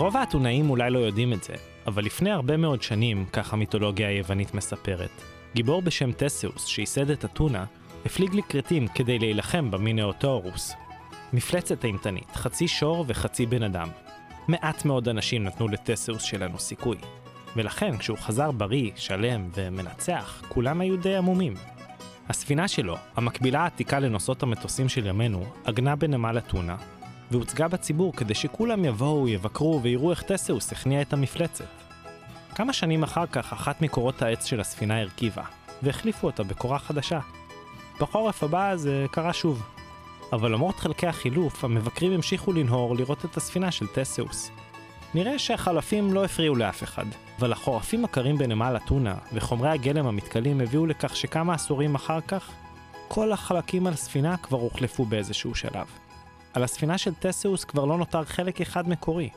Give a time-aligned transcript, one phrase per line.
[0.00, 1.54] רוב האתונאים אולי לא יודעים את זה,
[1.86, 5.10] אבל לפני הרבה מאוד שנים, כך המיתולוגיה היוונית מספרת,
[5.54, 7.64] גיבור בשם טסאוס, שייסד את אתונה,
[8.06, 10.72] הפליג לכרתים כדי להילחם במינאוטורוס.
[11.32, 13.88] מפלצת אימתנית, חצי שור וחצי בן אדם.
[14.48, 16.96] מעט מאוד אנשים נתנו לטסאוס שלנו סיכוי.
[17.56, 21.54] ולכן, כשהוא חזר בריא, שלם ומנצח, כולם היו די עמומים.
[22.28, 26.76] הספינה שלו, המקבילה העתיקה לנוסעות המטוסים של ימינו, עגנה בנמל אתונה,
[27.30, 31.64] והוצגה בציבור כדי שכולם יבואו, יבקרו ויראו איך טסאוס הכניע את המפלצת.
[32.54, 35.42] כמה שנים אחר כך, אחת מקורות העץ של הספינה הרכיבה,
[35.82, 37.20] והחליפו אותה בקורה חדשה.
[38.00, 39.62] בחורף הבא זה קרה שוב.
[40.32, 44.50] אבל למרות חלקי החילוף, המבקרים המשיכו לנהור לראות את הספינה של טסאוס.
[45.14, 47.06] נראה שהחלפים לא הפריעו לאף אחד,
[47.38, 52.50] אבל החורפים הקרים בנמל אתונה וחומרי הגלם המתכלים הביאו לכך שכמה עשורים אחר כך,
[53.08, 55.86] כל החלקים על הספינה כבר הוחלפו באיזשהו שלב.
[56.54, 59.28] על הספינה של טסאוס כבר לא נותר חלק אחד מקורי,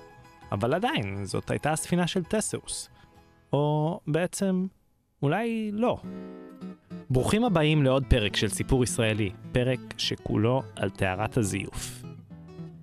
[0.52, 2.90] אבל עדיין זאת הייתה הספינה של טסאוס.
[3.54, 4.66] או בעצם,
[5.22, 5.98] אולי לא.
[7.10, 12.04] ברוכים הבאים לעוד פרק של סיפור ישראלי, פרק שכולו על טהרת הזיוף.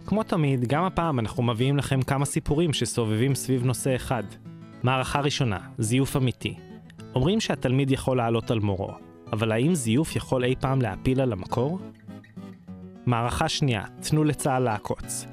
[0.07, 4.23] כמו תמיד, גם הפעם אנחנו מביאים לכם כמה סיפורים שסובבים סביב נושא אחד.
[4.83, 6.55] מערכה ראשונה, זיוף אמיתי.
[7.15, 8.91] אומרים שהתלמיד יכול לעלות על מורו,
[9.33, 11.79] אבל האם זיוף יכול אי פעם להפיל על המקור?
[13.07, 15.27] מערכה שנייה, תנו לצה"ל לעקוץ.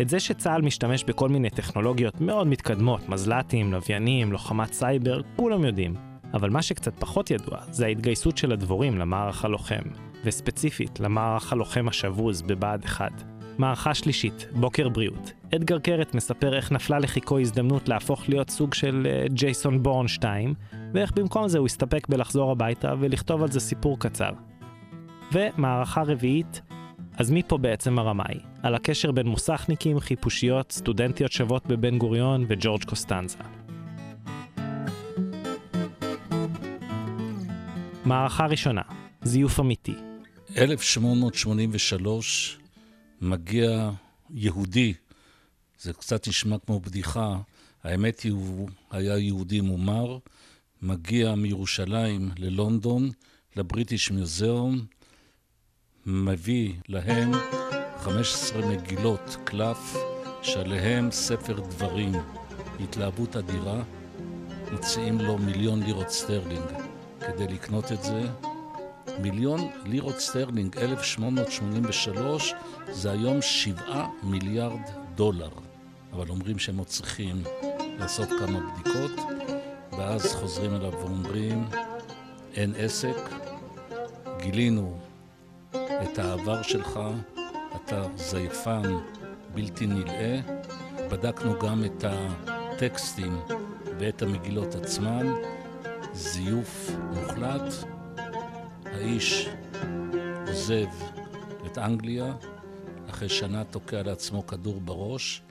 [0.00, 5.94] את זה שצה"ל משתמש בכל מיני טכנולוגיות מאוד מתקדמות, מזל"טים, לוויינים, לוחמת סייבר, כולם יודעים.
[6.34, 9.82] אבל מה שקצת פחות ידוע, זה ההתגייסות של הדבורים למערך הלוחם,
[10.24, 13.12] וספציפית למערך הלוחם השבוז בבה"ד 1.
[13.58, 15.32] מערכה שלישית, בוקר בריאות.
[15.54, 20.54] אדגר קרת מספר איך נפלה לחיקו הזדמנות להפוך להיות סוג של uh, ג'ייסון בורן 2,
[20.94, 24.30] ואיך במקום זה הוא הסתפק בלחזור הביתה ולכתוב על זה סיפור קצר.
[25.32, 26.62] ומערכה רביעית,
[27.18, 28.38] אז מי פה בעצם הרמאי?
[28.62, 33.38] על הקשר בין מוסכניקים, חיפושיות, סטודנטיות שוות בבן גוריון וג'ורג' קוסטנזה.
[38.04, 38.82] מערכה ראשונה,
[39.22, 39.94] זיוף אמיתי.
[40.56, 42.58] 1883
[43.20, 43.90] מגיע
[44.30, 44.94] יהודי,
[45.80, 47.36] זה קצת נשמע כמו בדיחה,
[47.84, 50.18] האמת היא, הוא היה יהודי מומר,
[50.82, 53.10] מגיע מירושלים ללונדון,
[53.56, 54.84] ל British Museum,
[56.06, 57.32] מביא להם
[57.98, 59.96] 15 מגילות קלף,
[60.42, 62.12] שעליהם ספר דברים.
[62.80, 63.82] התלהבות אדירה,
[64.72, 66.66] מציעים לו מיליון לירות סטרלינג
[67.20, 68.22] כדי לקנות את זה.
[69.18, 72.54] מיליון לירות סטרלינג, 1883,
[72.90, 74.80] זה היום 7 מיליארד
[75.14, 75.50] דולר.
[76.12, 77.42] אבל אומרים שהם עוד צריכים
[77.98, 79.12] לעשות כמה בדיקות,
[79.92, 81.64] ואז חוזרים אליו ואומרים,
[82.54, 83.16] אין עסק,
[84.40, 85.03] גילינו
[85.76, 87.00] את העבר שלך,
[87.76, 88.82] אתה זייפן
[89.54, 90.40] בלתי נלאה.
[91.10, 93.40] בדקנו גם את הטקסטים
[93.98, 95.26] ואת המגילות עצמן,
[96.12, 97.72] זיוף מוחלט.
[98.84, 99.48] האיש
[100.46, 100.86] עוזב
[101.66, 102.34] את אנגליה,
[103.10, 105.42] אחרי שנה תוקע לעצמו כדור בראש.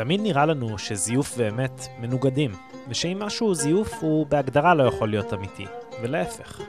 [0.00, 2.50] תמיד נראה לנו שזיוף ואמת מנוגדים,
[2.88, 5.66] ושאם משהו הוא זיוף הוא בהגדרה לא יכול להיות אמיתי,
[6.02, 6.60] ולהפך.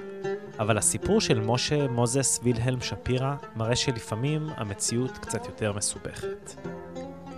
[0.60, 6.68] אבל הסיפור של משה מוזס וילהלם שפירא מראה שלפעמים המציאות קצת יותר מסובכת.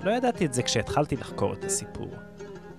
[0.04, 2.10] לא ידעתי את זה כשהתחלתי לחקור את הסיפור,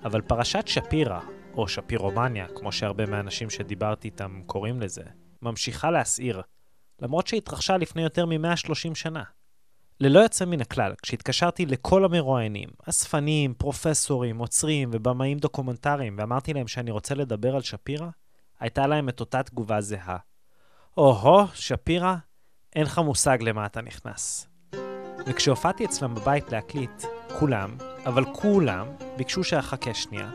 [0.03, 1.19] אבל פרשת שפירא,
[1.53, 5.03] או שפירומניה, כמו שהרבה מהאנשים שדיברתי איתם קוראים לזה,
[5.41, 6.41] ממשיכה להסעיר,
[7.01, 9.23] למרות שהתרחשה לפני יותר מ-130 שנה.
[9.99, 16.91] ללא יוצא מן הכלל, כשהתקשרתי לכל המרואיינים, אספנים, פרופסורים, עוצרים ובמאים דוקומנטריים, ואמרתי להם שאני
[16.91, 18.07] רוצה לדבר על שפירא,
[18.59, 20.17] הייתה להם את אותה תגובה זהה.
[20.97, 22.15] או-הו, שפירא,
[22.75, 24.47] אין לך מושג למה אתה נכנס.
[25.27, 27.03] וכשהופעתי אצלם בבית להקליט,
[27.39, 28.87] כולם, אבל כולם,
[29.17, 30.31] ביקשו שאחכה שנייה,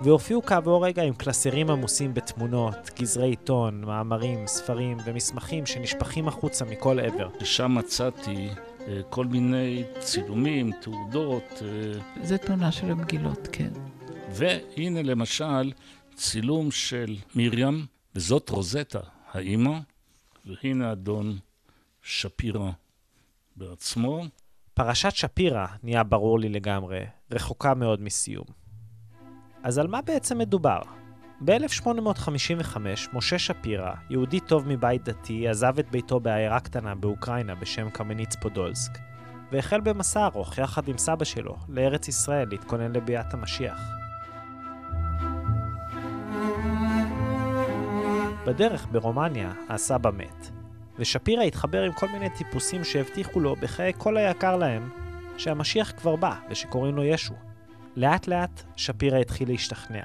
[0.00, 7.00] והופיעו כעבור רגע עם קלסרים עמוסים בתמונות, גזרי עיתון, מאמרים, ספרים ומסמכים שנשפכים החוצה מכל
[7.00, 7.28] עבר.
[7.40, 8.48] ושם מצאתי
[9.10, 11.62] כל מיני צילומים, תעודות.
[11.62, 13.70] אה, זה תמונה של המגילות, כן.
[14.30, 15.72] והנה למשל
[16.14, 19.00] צילום של מרים, וזאת רוזטה,
[19.32, 19.78] האימא,
[20.44, 21.38] והנה אדון
[22.02, 22.70] שפירא
[23.56, 24.24] בעצמו.
[24.74, 28.46] פרשת שפירא, נהיה ברור לי לגמרי, רחוקה מאוד מסיום.
[29.62, 30.80] אז על מה בעצם מדובר?
[31.44, 32.76] ב-1855,
[33.12, 38.98] משה שפירא, יהודי טוב מבית דתי, עזב את ביתו בעיירה קטנה באוקראינה בשם קמניץ פודולסק,
[39.52, 43.80] והחל במסע ארוך יחד עם סבא שלו לארץ ישראל להתכונן לביאת המשיח.
[48.46, 50.50] בדרך ברומניה הסבא מת,
[50.98, 54.90] ושפירא התחבר עם כל מיני טיפוסים שהבטיחו לו בחיי כל היקר להם
[55.36, 57.34] שהמשיח כבר בא ושקוראים לו ישו.
[57.96, 60.02] לאט לאט שפירא התחיל להשתכנע,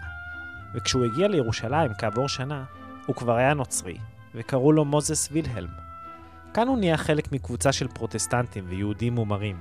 [0.76, 2.64] וכשהוא הגיע לירושלים כעבור שנה,
[3.06, 3.98] הוא כבר היה נוצרי,
[4.36, 5.70] וקראו לו מוזס וילהלם.
[6.54, 9.58] כאן הוא נהיה חלק מקבוצה של פרוטסטנטים ויהודים מומרים.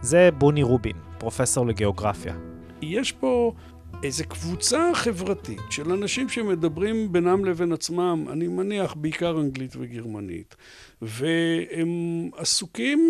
[0.00, 2.34] זה בוני רובין, פרופסור לגיאוגרפיה.
[2.82, 3.52] יש פה
[4.02, 10.56] איזו קבוצה חברתית של אנשים שמדברים בינם לבין עצמם, אני מניח בעיקר אנגלית וגרמנית,
[11.02, 13.00] והם עסוקים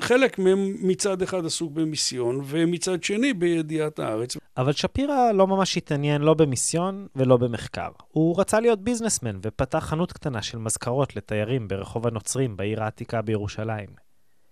[0.00, 4.36] חלק מהם מצד אחד עסוק במיסיון, ומצד שני בידיעת הארץ.
[4.56, 7.90] אבל שפירא לא ממש התעניין לא במיסיון ולא במחקר.
[8.08, 13.88] הוא רצה להיות ביזנסמן ופתח חנות קטנה של מזכרות לתיירים ברחוב הנוצרים בעיר העתיקה בירושלים.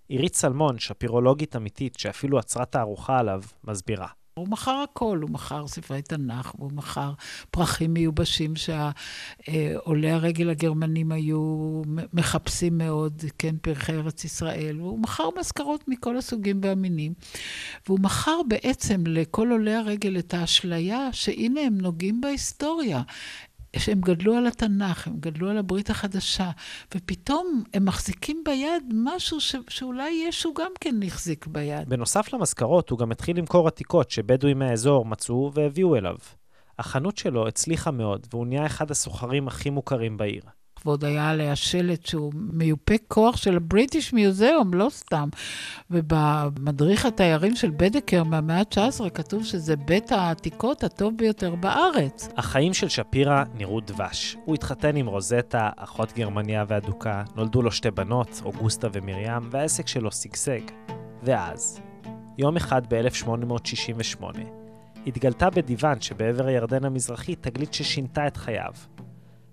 [0.08, 4.08] עירית צלמון, שפירולוגית אמיתית שאפילו עצרה תערוכה עליו, מסבירה.
[4.40, 7.12] הוא מכר הכל, הוא מכר ספרי תנ"ך, הוא מכר
[7.50, 11.82] פרחים מיובשים שעולי הרגל הגרמנים היו
[12.12, 17.14] מחפשים מאוד, כן, פרחי ארץ ישראל, והוא מכר מזכרות מכל הסוגים והמינים.
[17.86, 23.02] והוא מכר בעצם לכל עולי הרגל את האשליה שהנה הם נוגעים בהיסטוריה.
[23.78, 26.50] שהם גדלו על התנ"ך, הם גדלו על הברית החדשה,
[26.94, 29.56] ופתאום הם מחזיקים ביד משהו ש...
[29.68, 31.88] שאולי ישו גם כן החזיק ביד.
[31.88, 36.16] בנוסף למזכרות, הוא גם התחיל למכור עתיקות שבדואים מהאזור מצאו והביאו אליו.
[36.78, 40.42] החנות שלו הצליחה מאוד, והוא נהיה אחד הסוחרים הכי מוכרים בעיר.
[40.86, 45.28] ועוד היה עליה שלט שהוא מיופה כוח של הבריטיש מיוזיאום, לא סתם.
[45.90, 52.28] ובמדריך התיירים של בדקר מהמאה ה-19 כתוב שזה בית העתיקות הטוב ביותר בארץ.
[52.36, 54.36] החיים של שפירא נראו דבש.
[54.44, 60.12] הוא התחתן עם רוזטה, אחות גרמניה ואדוקה, נולדו לו שתי בנות, אוגוסטה ומרים, והעסק שלו
[60.12, 60.60] שגשג.
[61.22, 61.80] ואז,
[62.38, 64.24] יום אחד ב-1868,
[65.06, 68.72] התגלתה בדיוון שבעבר הירדן המזרחי תגלית ששינתה את חייו.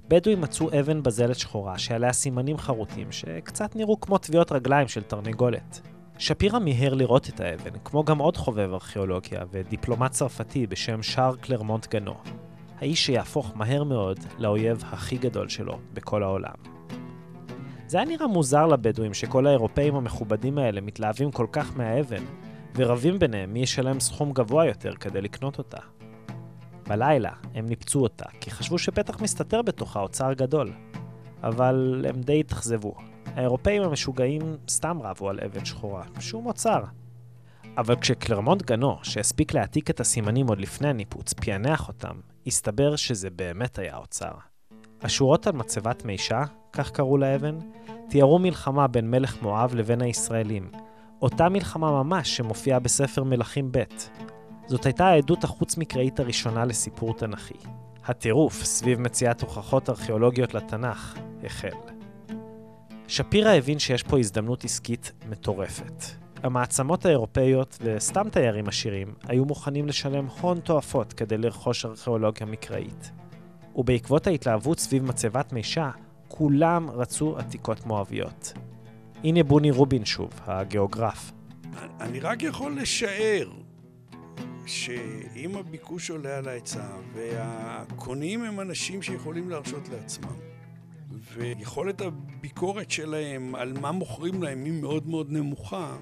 [0.09, 5.81] בדואים מצאו אבן בזלת שחורה שעליה סימנים חרוטים שקצת נראו כמו טביעות רגליים של תרנגולת.
[6.17, 11.87] שפירא מיהר לראות את האבן, כמו גם עוד חובב ארכיאולוגיה ודיפלומט צרפתי בשם שער קלרמונט
[11.87, 12.13] גנו,
[12.79, 16.55] האיש שיהפוך מהר מאוד לאויב הכי גדול שלו בכל העולם.
[17.87, 22.23] זה היה נראה מוזר לבדואים שכל האירופאים המכובדים האלה מתלהבים כל כך מהאבן,
[22.75, 25.96] ורבים ביניהם מי ישלם סכום גבוה יותר כדי לקנות אותה.
[26.87, 30.73] בלילה הם ניפצו אותה, כי חשבו שבטח מסתתר בתוכה אוצר גדול.
[31.43, 32.95] אבל הם די התאכזבו.
[33.25, 36.83] האירופאים המשוגעים סתם רבו על אבן שחורה, שום אוצר.
[37.77, 42.15] אבל כשקלרמונט גנו, שהספיק להעתיק את הסימנים עוד לפני הניפוץ, פענח אותם,
[42.47, 44.31] הסתבר שזה באמת היה אוצר.
[45.01, 46.43] השורות על מצבת מישה,
[46.73, 47.57] כך קראו לאבן,
[48.09, 50.71] תיארו מלחמה בין מלך מואב לבין הישראלים.
[51.21, 53.83] אותה מלחמה ממש שמופיעה בספר מלכים ב',
[54.67, 57.57] זאת הייתה העדות החוץ-מקראית הראשונה לסיפור תנכי.
[58.05, 61.77] הטירוף סביב מציאת הוכחות ארכיאולוגיות לתנ"ך החל.
[63.07, 66.03] שפירא הבין שיש פה הזדמנות עסקית מטורפת.
[66.43, 73.11] המעצמות האירופאיות וסתם תיירים עשירים היו מוכנים לשלם הון תועפות כדי לרכוש ארכיאולוגיה מקראית.
[73.75, 75.89] ובעקבות ההתלהבות סביב מצבת מישה,
[76.27, 78.53] כולם רצו עתיקות מואביות.
[79.23, 81.31] הנה בוני רובין שוב, הגיאוגרף.
[82.01, 83.66] אני רק יכול לשער
[84.67, 90.35] שאם הביקוש עולה על ההיצע והקונים הם אנשים שיכולים להרשות לעצמם
[91.33, 95.97] ויכולת הביקורת שלהם על מה מוכרים להם היא מאוד מאוד נמוכה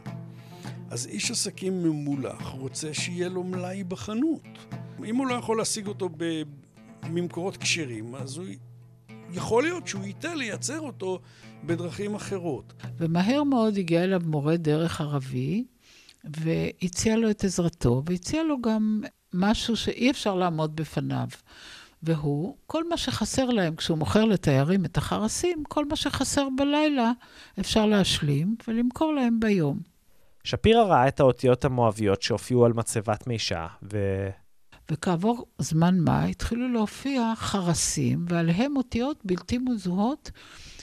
[0.90, 4.42] אז איש עסקים ממולח רוצה שיהיה לו מלאי בחנות.
[5.06, 6.10] אם הוא לא יכול להשיג אותו
[7.10, 8.46] ממקורות כשרים, אז הוא
[9.34, 11.20] יכול להיות שהוא ייתה לייצר אותו
[11.66, 12.74] בדרכים אחרות.
[12.98, 15.66] ומהר מאוד הגיע אליו מורה דרך ערבי,
[16.26, 19.02] והציע לו את עזרתו, והציע לו גם
[19.34, 21.28] משהו שאי אפשר לעמוד בפניו.
[22.04, 27.12] והוא, כל מה שחסר להם כשהוא מוכר לתיירים את החרסים, כל מה שחסר בלילה
[27.60, 29.80] אפשר להשלים ולמכור להם ביום.
[30.44, 33.98] שפירא ראה את האותיות המואביות שהופיעו על מצבת מישה, ו...
[34.92, 40.32] וכעבור זמן מה התחילו להופיע חרסים, ועליהם אותיות בלתי מזוהות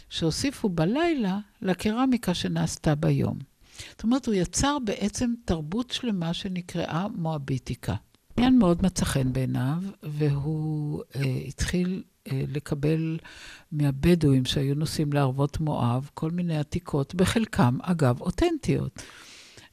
[0.08, 3.51] שהוסיפו בלילה לקרמיקה שנעשתה ביום.
[3.90, 7.94] זאת אומרת, הוא יצר בעצם תרבות שלמה שנקראה מואביטיקה.
[8.36, 13.18] עניין מאוד מצא חן בעיניו, והוא אה, התחיל אה, לקבל
[13.72, 19.02] מהבדואים שהיו נוסעים לערבות מואב כל מיני עתיקות, בחלקם, אגב, אותנטיות.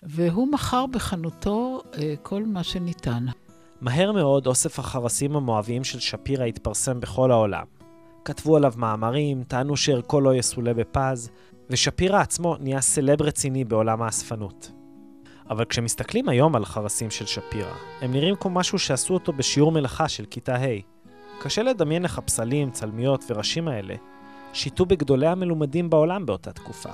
[0.03, 3.25] והוא מכר בחנותו אה, כל מה שניתן.
[3.81, 7.65] מהר מאוד אוסף החרסים המואביים של שפירא התפרסם בכל העולם.
[8.25, 11.29] כתבו עליו מאמרים, טענו שערכו לא יסולא בפז,
[11.69, 14.71] ושפירא עצמו נהיה סלב רציני בעולם האספנות.
[15.49, 20.09] אבל כשמסתכלים היום על החרסים של שפירא, הם נראים כמו משהו שעשו אותו בשיעור מלאכה
[20.09, 20.67] של כיתה ה'.
[21.41, 23.95] קשה לדמיין איך הפסלים, צלמיות וראשים האלה
[24.53, 26.89] שיטו בגדולי המלומדים בעולם באותה תקופה.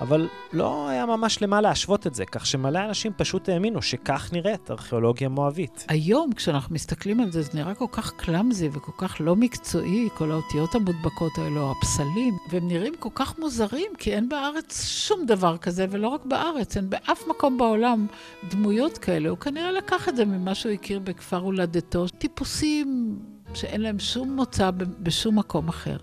[0.00, 4.70] אבל לא היה ממש למה להשוות את זה, כך שמלא אנשים פשוט האמינו שכך נראית
[4.70, 5.84] ארכיאולוגיה מואבית.
[5.88, 10.30] היום, כשאנחנו מסתכלים על זה, זה נראה כל כך קלאמזי וכל כך לא מקצועי, כל
[10.30, 15.86] האותיות המודבקות האלו, הפסלים, והם נראים כל כך מוזרים, כי אין בארץ שום דבר כזה,
[15.90, 18.06] ולא רק בארץ, אין באף מקום בעולם
[18.50, 19.28] דמויות כאלה.
[19.28, 22.06] הוא כנראה לקח את זה ממה שהוא הכיר בכפר הולדתו.
[22.08, 23.18] טיפוסים
[23.56, 24.70] שאין להם שום מוצא
[25.00, 25.96] בשום מקום אחר.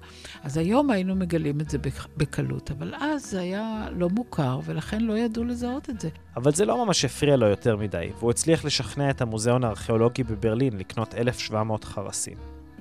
[0.43, 1.77] אז היום היינו מגלים את זה
[2.17, 6.09] בקלות, אבל אז זה היה לא מוכר, ולכן לא ידעו לזהות את זה.
[6.35, 10.77] אבל זה לא ממש הפריע לו יותר מדי, והוא הצליח לשכנע את המוזיאון הארכיאולוגי בברלין
[10.77, 12.37] לקנות 1,700 חרסים.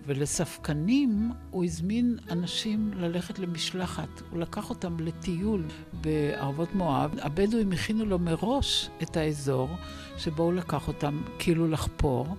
[0.07, 4.23] ולספקנים הוא הזמין אנשים ללכת למשלחת.
[4.31, 5.65] הוא לקח אותם לטיול
[6.01, 7.15] בערבות מואב.
[7.23, 9.69] הבדואים הכינו לו מראש את האזור
[10.19, 12.37] שבו הוא לקח אותם כאילו לחפור.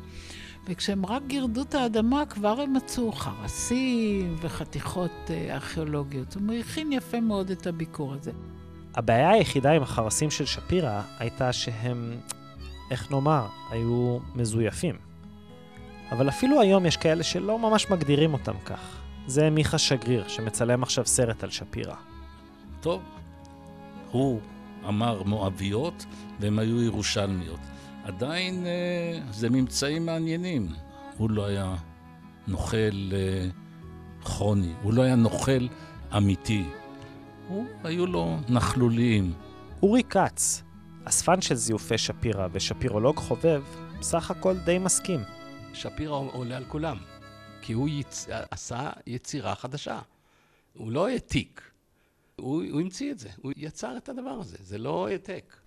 [0.66, 6.36] וכשהם רק גירדו את האדמה, כבר הם מצאו חרסים וחתיכות אה, ארכיאולוגיות.
[6.36, 8.32] הוא הכין יפה מאוד את הביקור הזה.
[8.96, 12.18] הבעיה היחידה עם החרסים של שפירא הייתה שהם,
[12.92, 14.96] איך נאמר, היו מזויפים.
[16.12, 18.98] אבל אפילו היום יש כאלה שלא ממש מגדירים אותם כך.
[19.28, 21.96] זה מיכה שגריר, שמצלם עכשיו סרט על שפירא.
[22.82, 23.02] טוב,
[24.12, 24.40] הוא
[24.88, 26.06] אמר מואביות
[26.40, 27.60] והם היו ירושלמיות.
[28.04, 30.68] עדיין אה, זה ממצאים מעניינים.
[31.18, 31.76] הוא לא היה
[32.48, 33.48] נוכל אה,
[34.22, 35.68] כרוני, הוא לא היה נוכל
[36.18, 36.66] אמיתי.
[37.48, 39.34] הוא, היו לו נכלוליים.
[39.84, 40.64] אורי כץ,
[41.06, 43.64] אספן של זיופי שפירא ושפירולוג חובב,
[44.00, 45.20] בסך הכל די מסכים.
[45.74, 46.98] שפירא עולה על כולם,
[47.62, 48.28] כי הוא יצ...
[48.52, 50.00] עשה יצירה חדשה.
[50.74, 51.62] הוא לא העתיק,
[52.36, 55.63] הוא, הוא המציא את זה, הוא יצר את הדבר הזה, זה לא העתק.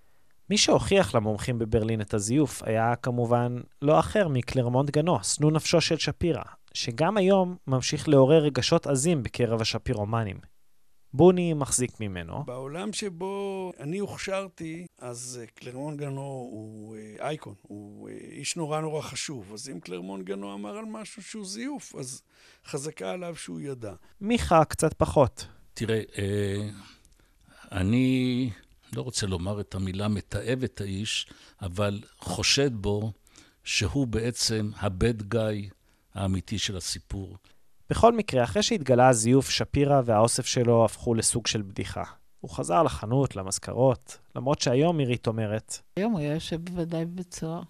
[0.51, 5.97] מי שהוכיח למומחים בברלין את הזיוף היה כמובן לא אחר מקלרמונט גנו, שנוא נפשו של
[5.97, 6.43] שפירא,
[6.75, 10.37] שגם היום ממשיך לעורר רגשות עזים בקרב השפירומנים.
[11.13, 12.45] בוני מחזיק ממנו.
[12.45, 18.81] בעולם שבו אני הוכשרתי, אז אה, קלרמון גנו הוא אה, אייקון, הוא אה, איש נורא
[18.81, 19.53] נורא חשוב.
[19.53, 22.23] אז אם קלרמון גנו אמר על משהו שהוא זיוף, אז
[22.67, 23.93] חזקה עליו שהוא ידע.
[24.21, 25.47] מיכה קצת פחות.
[25.75, 26.01] תראה,
[27.73, 28.51] אני
[28.93, 31.27] לא רוצה לומר את המילה מתעב את האיש,
[31.63, 33.13] אבל חושד בו
[33.65, 35.69] שהוא בעצם הבד גאי
[36.15, 37.37] האמיתי של הסיפור.
[37.91, 42.03] בכל מקרה, אחרי שהתגלה הזיוף, שפירא והאוסף שלו הפכו לסוג של בדיחה.
[42.41, 45.79] הוא חזר לחנות, למזכרות, למרות שהיום מירית אומרת...
[45.97, 47.63] היום הוא היה יושב בוודאי בבית סוהר.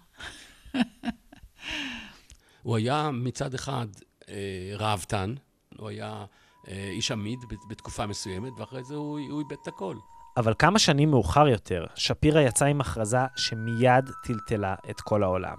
[2.63, 3.87] הוא היה מצד אחד
[4.29, 5.35] אה, ראוותן,
[5.77, 6.25] הוא היה
[6.67, 9.95] אה, איש עמיד בתקופה מסוימת, ואחרי זה הוא, הוא איבד את הכל.
[10.37, 15.57] אבל כמה שנים מאוחר יותר, שפירא יצא עם הכרזה שמיד טלטלה את כל העולם.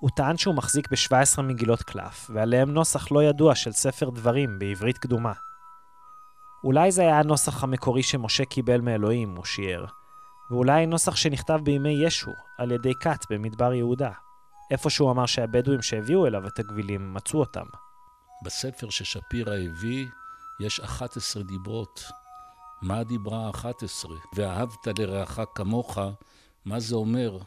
[0.00, 4.98] הוא טען שהוא מחזיק ב-17 מגילות קלף, ועליהם נוסח לא ידוע של ספר דברים בעברית
[4.98, 5.32] קדומה.
[6.64, 9.84] אולי זה היה הנוסח המקורי שמשה קיבל מאלוהים, הוא שיער,
[10.50, 14.10] ואולי נוסח שנכתב בימי ישו, על ידי כת במדבר יהודה,
[14.70, 17.66] איפה שהוא אמר שהבדואים שהביאו אליו את הגבילים מצאו אותם.
[18.44, 20.06] בספר ששפירא הביא
[20.60, 22.12] יש 11 דיברות
[22.82, 24.10] מה דיברה ה-11?
[24.34, 25.98] ואהבת לרעך כמוך,
[26.64, 27.38] מה זה אומר?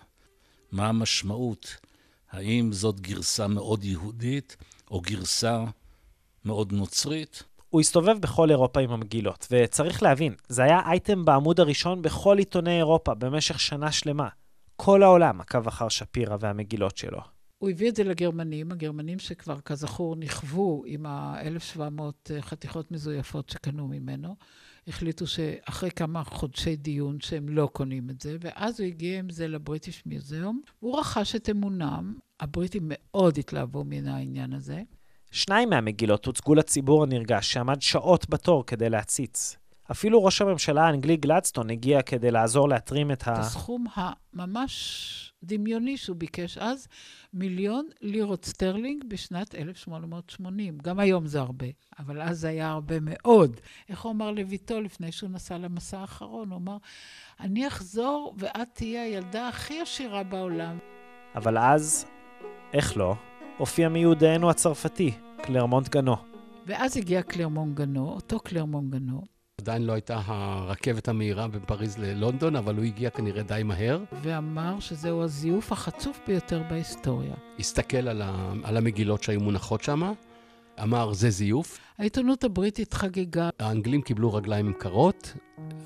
[0.72, 1.78] מה המשמעות?
[2.32, 4.58] האם זאת גרסה מאוד יהודית,
[4.92, 5.64] או גרסה
[6.46, 7.44] מאוד נוצרית?
[7.70, 12.78] הוא הסתובב בכל אירופה עם המגילות, וצריך להבין, זה היה אייטם בעמוד הראשון בכל עיתוני
[12.78, 14.28] אירופה במשך שנה שלמה.
[14.76, 17.20] כל העולם עקב אחר שפירא והמגילות שלו.
[17.58, 22.02] הוא הביא את זה לגרמנים, הגרמנים שכבר, כזכור, נכוו עם ה-1700
[22.42, 24.36] חתיכות מזויפות שקנו ממנו.
[24.88, 29.48] החליטו שאחרי כמה חודשי דיון שהם לא קונים את זה, ואז הוא הגיע עם זה
[29.48, 30.62] לבריטיש מיוזיאום.
[30.80, 34.82] הוא רכש את אמונם, הבריטים מאוד התלהבו מן העניין הזה.
[35.32, 39.58] שניים מהמגילות הוצגו לציבור הנרגש שעמד שעות בתור כדי להציץ.
[39.92, 43.34] אפילו ראש הממשלה האנגלי גלדסטון הגיע כדי לעזור להתרים את ה...
[43.34, 46.88] את הסכום הממש דמיוני שהוא ביקש אז,
[47.34, 50.78] מיליון לירות סטרלינג בשנת 1880.
[50.84, 51.66] גם היום זה הרבה,
[52.00, 53.60] אבל אז זה היה הרבה מאוד.
[53.90, 56.50] איך הוא אמר לבתו לפני שהוא נסע למסע האחרון?
[56.52, 56.78] הוא אמר,
[57.40, 60.78] אני אחזור ואת תהיה הילדה הכי עשירה בעולם.
[61.36, 62.06] אבל אז,
[62.74, 63.16] איך לא,
[63.58, 65.12] הופיע מיודענו הצרפתי,
[65.42, 66.16] קלרמונט גנו.
[66.66, 69.35] ואז הגיע קלרמונט גנו, אותו קלרמונט גנו,
[69.66, 74.04] עדיין לא הייתה הרכבת המהירה בין פריז ללונדון, אבל הוא הגיע כנראה די מהר.
[74.22, 77.34] ואמר שזהו הזיוף החצוף ביותר בהיסטוריה.
[77.60, 80.14] הסתכל על, ה, על המגילות שהיו מונחות שם,
[80.84, 81.80] אמר, זה זיוף.
[81.98, 83.50] העיתונות הבריטית חגגה.
[83.60, 85.34] האנגלים קיבלו רגליים קרות,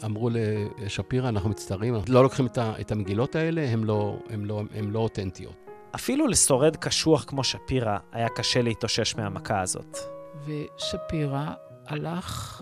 [0.06, 4.64] אמרו לשפירא, אנחנו מצטערים, אנחנו לא לוקחים את, ה, את המגילות האלה, הן לא, לא,
[4.82, 5.70] לא אותנטיות.
[5.96, 9.98] אפילו לשורד קשוח כמו שפירא היה קשה להתאושש מהמכה הזאת.
[10.46, 11.46] ושפירא
[11.88, 12.62] הלך,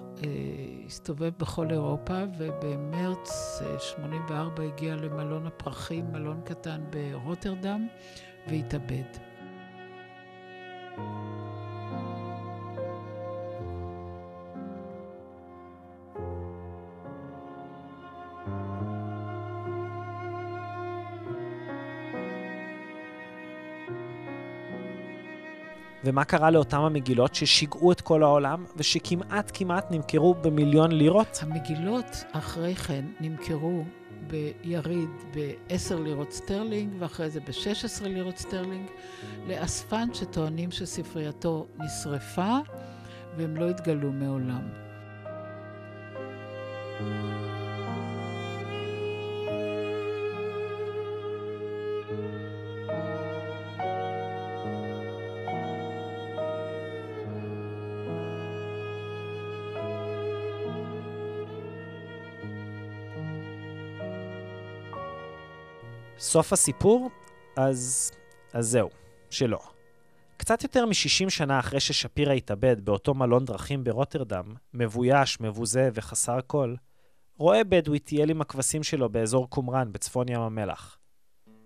[0.86, 7.88] הסתובב בכל אירופה, ובמרץ 84 אה, הגיע למלון הפרחים, מלון קטן ברוטרדם,
[8.48, 9.18] והתאבד.
[26.04, 31.40] ומה קרה לאותם המגילות ששיגעו את כל העולם ושכמעט כמעט נמכרו במיליון לירות?
[31.42, 33.84] המגילות אחרי כן נמכרו
[34.28, 38.88] ביריד ב-10 לירות סטרלינג ואחרי זה ב-16 לירות סטרלינג
[39.48, 42.58] לאספן שטוענים שספרייתו נשרפה
[43.38, 44.88] והם לא התגלו מעולם.
[66.20, 67.10] סוף הסיפור?
[67.56, 68.12] אז...
[68.54, 68.90] אז זהו,
[69.30, 69.60] שלא.
[70.38, 74.44] קצת יותר מ-60 שנה אחרי ששפירא התאבד באותו מלון דרכים ברוטרדם,
[74.74, 76.76] מבויש, מבוזה וחסר כל,
[77.38, 80.98] רואה בדואי טייל עם הכבשים שלו באזור קומראן בצפון ים המלח.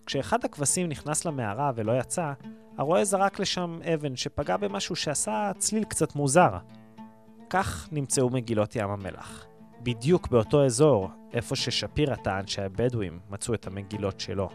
[0.05, 2.33] כשאחד הכבשים נכנס למערה ולא יצא,
[2.77, 6.57] הרועה זרק לשם אבן שפגע במשהו שעשה צליל קצת מוזר.
[7.49, 9.50] כך נמצאו מגילות ים המלח.
[9.83, 14.49] בדיוק באותו אזור, איפה ששפירא טען שהבדואים מצאו את המגילות שלו.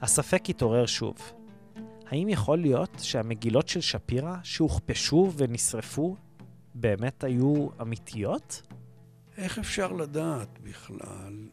[0.00, 1.16] הספק התעורר שוב.
[2.06, 6.16] האם יכול להיות שהמגילות של שפירא, שהוכפשו ונשרפו,
[6.74, 8.62] באמת היו אמיתיות?
[9.36, 11.48] איך אפשר לדעת בכלל?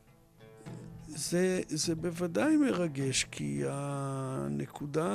[1.07, 5.07] זה, זה בוודאי מרגש, כי הנקודה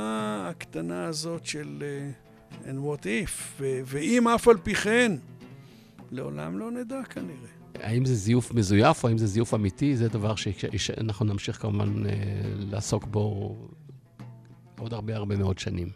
[0.50, 5.12] הקטנה הזאת של uh, and what if, ואם אף על פי כן,
[6.10, 7.48] לעולם לא נדע כנראה.
[7.74, 10.34] האם זה זיוף מזויף או האם זה זיוף אמיתי, זה דבר
[10.76, 12.12] שאנחנו נמשיך כמובן אה,
[12.56, 13.56] לעסוק בו
[14.78, 15.88] עוד הרבה הרבה מאוד שנים.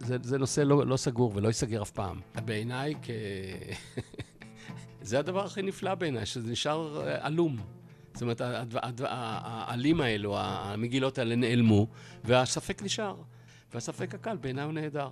[0.00, 2.20] זה, זה נושא לא, לא סגור ולא ייסגר אף פעם.
[2.44, 3.10] בעיניי, כ...
[5.08, 7.56] זה הדבר הכי נפלא בעיניי, שזה נשאר אה, עלום.
[8.12, 8.40] זאת אומרת,
[9.04, 11.86] העלים האלו, המגילות האלה נעלמו,
[12.24, 13.16] והספק נשאר.
[13.74, 15.08] והספק הקל בעיניי הוא נהדר.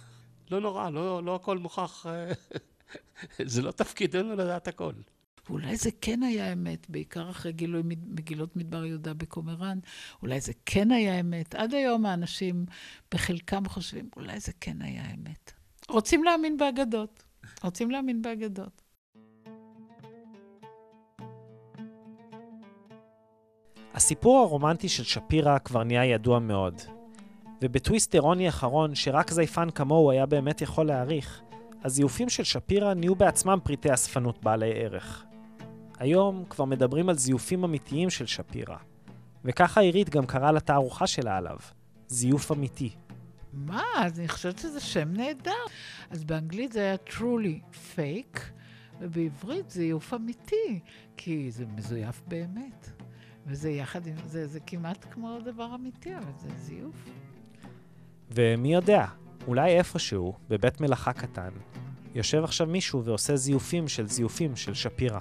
[0.50, 2.06] לא נורא, לא, לא הכל מוכח.
[3.52, 4.92] זה לא תפקידנו לדעת הכל.
[5.48, 9.78] ואולי זה כן היה אמת, בעיקר אחרי גילוי מגילות מדבר יהודה בקומראן,
[10.22, 11.54] אולי זה כן היה אמת.
[11.54, 12.66] עד היום האנשים
[13.14, 15.52] בחלקם חושבים, אולי זה כן היה אמת.
[15.88, 17.24] רוצים להאמין באגדות.
[17.62, 18.82] רוצים להאמין באגדות.
[23.94, 26.80] הסיפור הרומנטי של שפירא כבר נהיה ידוע מאוד.
[27.62, 31.42] ובטוויסט אירוני אחרון, שרק זייפן כמוהו היה באמת יכול להעריך,
[31.84, 35.24] הזיופים של שפירא נהיו בעצמם פריטי אספנות בעלי ערך.
[35.98, 38.76] היום כבר מדברים על זיופים אמיתיים של שפירא.
[39.44, 41.56] וככה עירית גם קראה לתערוכה שלה עליו,
[42.08, 42.90] זיוף אמיתי.
[43.52, 43.82] מה?
[43.96, 45.52] אני חושבת שזה שם נהדר.
[46.10, 48.40] אז באנגלית זה היה truly fake,
[49.00, 50.80] ובעברית זה זיוף אמיתי,
[51.16, 52.90] כי זה מזויף באמת.
[53.46, 57.10] וזה יחד עם זה, זה כמעט כמו דבר אמיתי, אבל זה זיוף.
[58.30, 59.06] ומי יודע,
[59.46, 61.50] אולי איפשהו, בבית מלאכה קטן,
[62.14, 65.20] יושב עכשיו מישהו ועושה זיופים של זיופים של שפירא.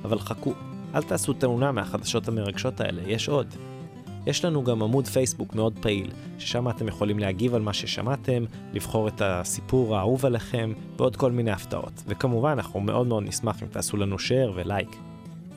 [0.04, 0.54] אבל חכו,
[0.96, 3.56] אל תעשו תאונה מהחדשות המרגשות האלה, יש עוד.
[4.28, 9.08] יש לנו גם עמוד פייסבוק מאוד פעיל, ששם אתם יכולים להגיב על מה ששמעתם, לבחור
[9.08, 12.04] את הסיפור האהוב עליכם, ועוד כל מיני הפתעות.
[12.08, 14.96] וכמובן, אנחנו מאוד מאוד נשמח אם תעשו לנו share ולייק.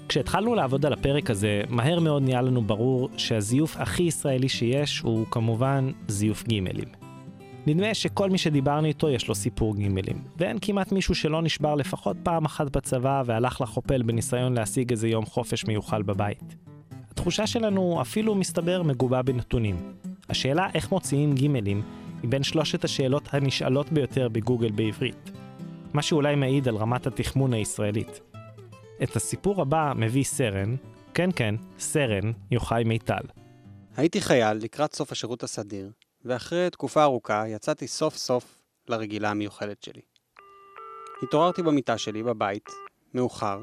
[0.09, 5.27] כשהתחלנו לעבוד על הפרק הזה, מהר מאוד נהיה לנו ברור שהזיוף הכי ישראלי שיש הוא
[5.31, 6.89] כמובן זיוף גימלים.
[7.67, 12.17] נדמה שכל מי שדיברנו איתו יש לו סיפור גימלים, ואין כמעט מישהו שלא נשבר לפחות
[12.23, 16.72] פעם אחת בצבא והלך לחופל בניסיון להשיג איזה יום חופש מיוחל בבית.
[17.23, 19.95] התחושה שלנו אפילו מסתבר מגובה בנתונים.
[20.29, 21.83] השאלה איך מוציאים גימלים
[22.23, 25.31] היא בין שלושת השאלות הנשאלות ביותר בגוגל בעברית.
[25.93, 28.21] מה שאולי מעיד על רמת התחמון הישראלית.
[29.03, 30.77] את הסיפור הבא מביא סרן,
[31.15, 33.25] כן כן, סרן, יוחאי מיטל.
[33.97, 35.91] הייתי חייל לקראת סוף השירות הסדיר,
[36.25, 40.03] ואחרי תקופה ארוכה יצאתי סוף סוף לרגילה המיוחדת שלי.
[41.23, 42.69] התעוררתי במיטה שלי בבית,
[43.15, 43.59] מאוחר,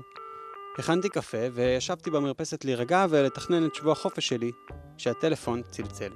[0.78, 4.52] הכנתי קפה וישבתי במרפסת להירגע ולתכנן את שבוע החופש שלי,
[4.98, 6.12] כשהטלפון צלצל.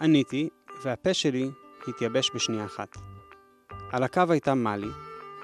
[0.00, 0.48] עניתי,
[0.82, 1.50] והפה שלי
[1.88, 2.96] התייבש בשנייה אחת.
[3.92, 4.90] על הקו הייתה מאלי,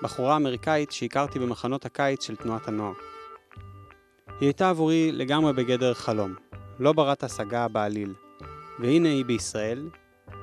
[0.03, 2.93] בחורה אמריקאית שהכרתי במחנות הקיץ של תנועת הנוער.
[4.27, 6.35] היא הייתה עבורי לגמרי בגדר חלום,
[6.79, 8.15] לא ברת השגה בעליל.
[8.79, 9.89] והנה היא בישראל,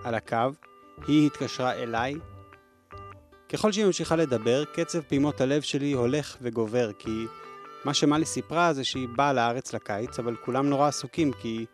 [0.03, 0.37] על הקו,
[1.07, 2.15] היא התקשרה אליי.
[3.53, 7.25] ככל שהיא ממשיכה לדבר, קצב פעימות הלב שלי הולך וגובר, כי
[7.85, 11.65] מה שמלי סיפרה זה שהיא באה לארץ לקיץ, אבל כולם נורא עסוקים, כי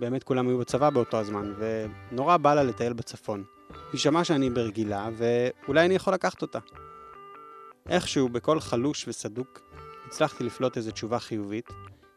[0.00, 3.44] באמת כולם היו בצבא באותו הזמן, ונורא בא לה לטייל בצפון.
[3.92, 6.58] היא שמעה שאני ברגילה, ואולי אני יכול לקחת אותה.
[7.88, 9.60] איכשהו, בקול חלוש וסדוק,
[10.06, 11.68] הצלחתי לפלוט איזו תשובה חיובית,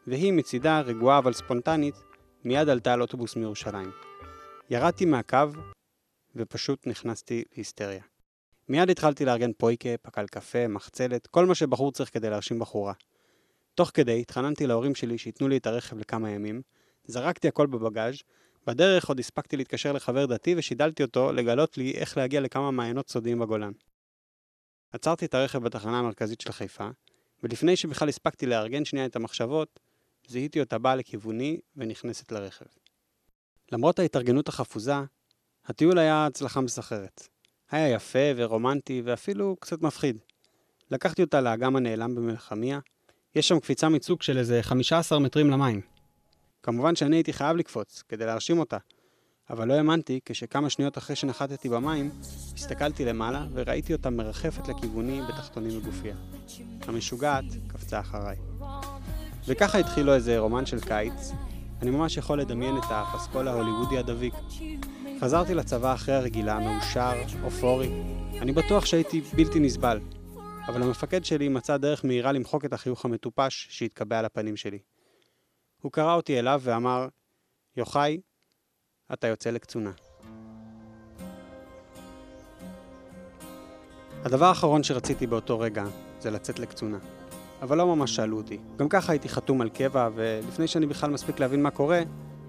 [0.08, 1.96] והיא מצידה, רגועה אבל ספונטנית,
[2.44, 3.92] מיד עלתה על אוטובוס מירושלים.
[4.70, 5.38] ירדתי מהקו,
[6.36, 8.09] ופשוט נכנסתי להיסטריה.
[8.70, 12.94] מיד התחלתי לארגן פויקה, פקל קפה, מחצלת, כל מה שבחור צריך כדי להרשים בחורה.
[13.76, 16.62] תוך כדי התחננתי להורים שלי שייתנו לי את הרכב לכמה ימים,
[17.06, 18.16] זרקתי הכל בבגאז',
[18.68, 23.40] בדרך עוד הספקתי להתקשר לחבר דתי ושידלתי אותו לגלות לי איך להגיע לכמה מעיינות סודיים
[23.40, 23.72] בגולן.
[24.92, 26.90] עצרתי את הרכב בתחנה המרכזית של חיפה,
[27.44, 29.80] ולפני שבכלל הספקתי לארגן שנייה את המחשבות,
[30.28, 32.66] זיהיתי אותה באה לכיווני ונכנסת לרכב.
[33.72, 34.94] למרות ההתארגנות החפוזה,
[35.66, 37.39] הטיול היה הצלחה מסחררת.
[37.72, 40.18] היה יפה ורומנטי ואפילו קצת מפחיד.
[40.92, 42.80] לקחתי אותה לאגם הנעלם במלחמיה,
[43.36, 45.82] יש שם קפיצה מצוק של איזה 15 מטרים למים.
[46.64, 48.78] כמובן שאני הייתי חייב לקפוץ, כדי להרשים אותה,
[49.50, 52.12] אבל לא האמנתי כשכמה שניות אחרי שנחתתי במים,
[52.56, 56.16] הסתכלתי למעלה וראיתי אותה מרחפת לכיווני בתחתונים מגופיה.
[56.82, 58.38] המשוגעת קפצה אחריי.
[59.48, 61.32] וככה התחילו איזה רומן של קיץ,
[61.82, 64.34] אני ממש יכול לדמיין את הפסקול ההוליוודי הדביק.
[65.20, 67.90] חזרתי לצבא אחרי הרגילה, מאושר, אופורי.
[68.42, 70.00] אני בטוח שהייתי בלתי נסבל,
[70.68, 74.80] אבל המפקד שלי מצא דרך מהירה למחוק את החיוך המטופש שהתקבע על הפנים שלי.
[75.82, 77.08] הוא קרא אותי אליו ואמר,
[77.78, 78.22] יוחאי,
[79.14, 79.92] אתה יוצא לקצונה.
[84.24, 85.86] הדבר האחרון שרציתי באותו רגע
[86.20, 86.98] זה לצאת לקצונה.
[87.62, 88.58] אבל לא ממש שאלו אותי.
[88.78, 92.02] גם ככה הייתי חתום על קבע, ולפני שאני בכלל מספיק להבין מה קורה,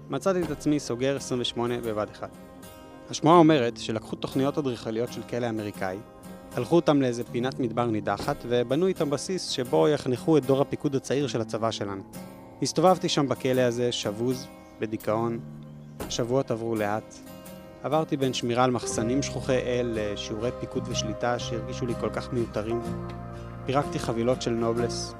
[0.09, 2.50] מצאתי את עצמי סוגר 28 בבת אחד.
[3.11, 5.97] השמועה אומרת שלקחו תוכניות אדריכליות של כלא אמריקאי,
[6.53, 11.27] הלכו אותם לאיזה פינת מדבר נידחת, ובנו איתם בסיס שבו יחנכו את דור הפיקוד הצעיר
[11.27, 12.03] של הצבא שלנו.
[12.61, 14.47] הסתובבתי שם בכלא הזה, שבוז,
[14.79, 15.39] בדיכאון.
[15.99, 17.15] השבועות עברו לאט.
[17.83, 22.81] עברתי בין שמירה על מחסנים שכוחי אל לשיעורי פיקוד ושליטה שהרגישו לי כל כך מיותרים.
[23.65, 25.13] פירקתי חבילות של נובלס.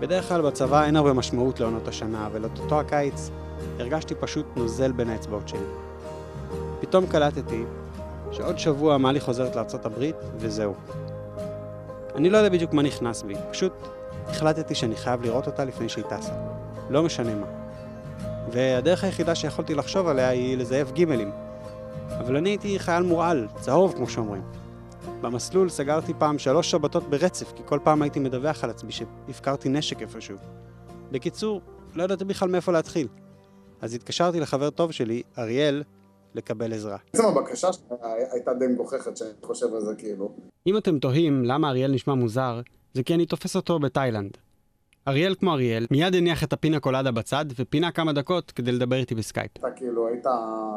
[0.00, 3.30] בדרך כלל בצבא אין הרבה משמעות לעונות השנה, אבל אותו הקיץ
[3.78, 5.85] הרגשתי פשוט נוזל בין האצבעות שלי.
[6.80, 7.64] פתאום קלטתי
[8.32, 10.74] שעוד שבוע מאלי חוזרת לארצות הברית, וזהו.
[12.14, 13.72] אני לא יודע בדיוק מה נכנס בי, פשוט
[14.26, 16.32] החלטתי שאני חייב לראות אותה לפני שהיא טסה.
[16.90, 17.46] לא משנה מה.
[18.52, 21.30] והדרך היחידה שיכולתי לחשוב עליה היא לזייף גימלים.
[22.20, 24.42] אבל אני הייתי חייל מורעל, צהוב כמו שאומרים.
[25.20, 30.02] במסלול סגרתי פעם שלוש שבתות ברצף, כי כל פעם הייתי מדווח על עצמי שהפקרתי נשק
[30.02, 30.36] איפשהו.
[31.10, 31.60] בקיצור,
[31.94, 33.08] לא ידעתי בכלל מאיפה להתחיל.
[33.80, 35.82] אז התקשרתי לחבר טוב שלי, אריאל,
[36.36, 36.96] לקבל עזרה.
[37.14, 37.68] בעצם הבקשה
[38.32, 40.32] הייתה די מגוחכת שאני חושב על זה כאילו.
[40.66, 42.60] אם אתם תוהים למה אריאל נשמע מוזר,
[42.94, 44.30] זה כי אני תופס אותו בתאילנד.
[45.08, 49.14] אריאל כמו אריאל, מיד הניח את הפינה קולדה בצד, ופינה כמה דקות כדי לדבר איתי
[49.14, 49.50] בסקייפ.
[49.58, 50.26] אתה כאילו היית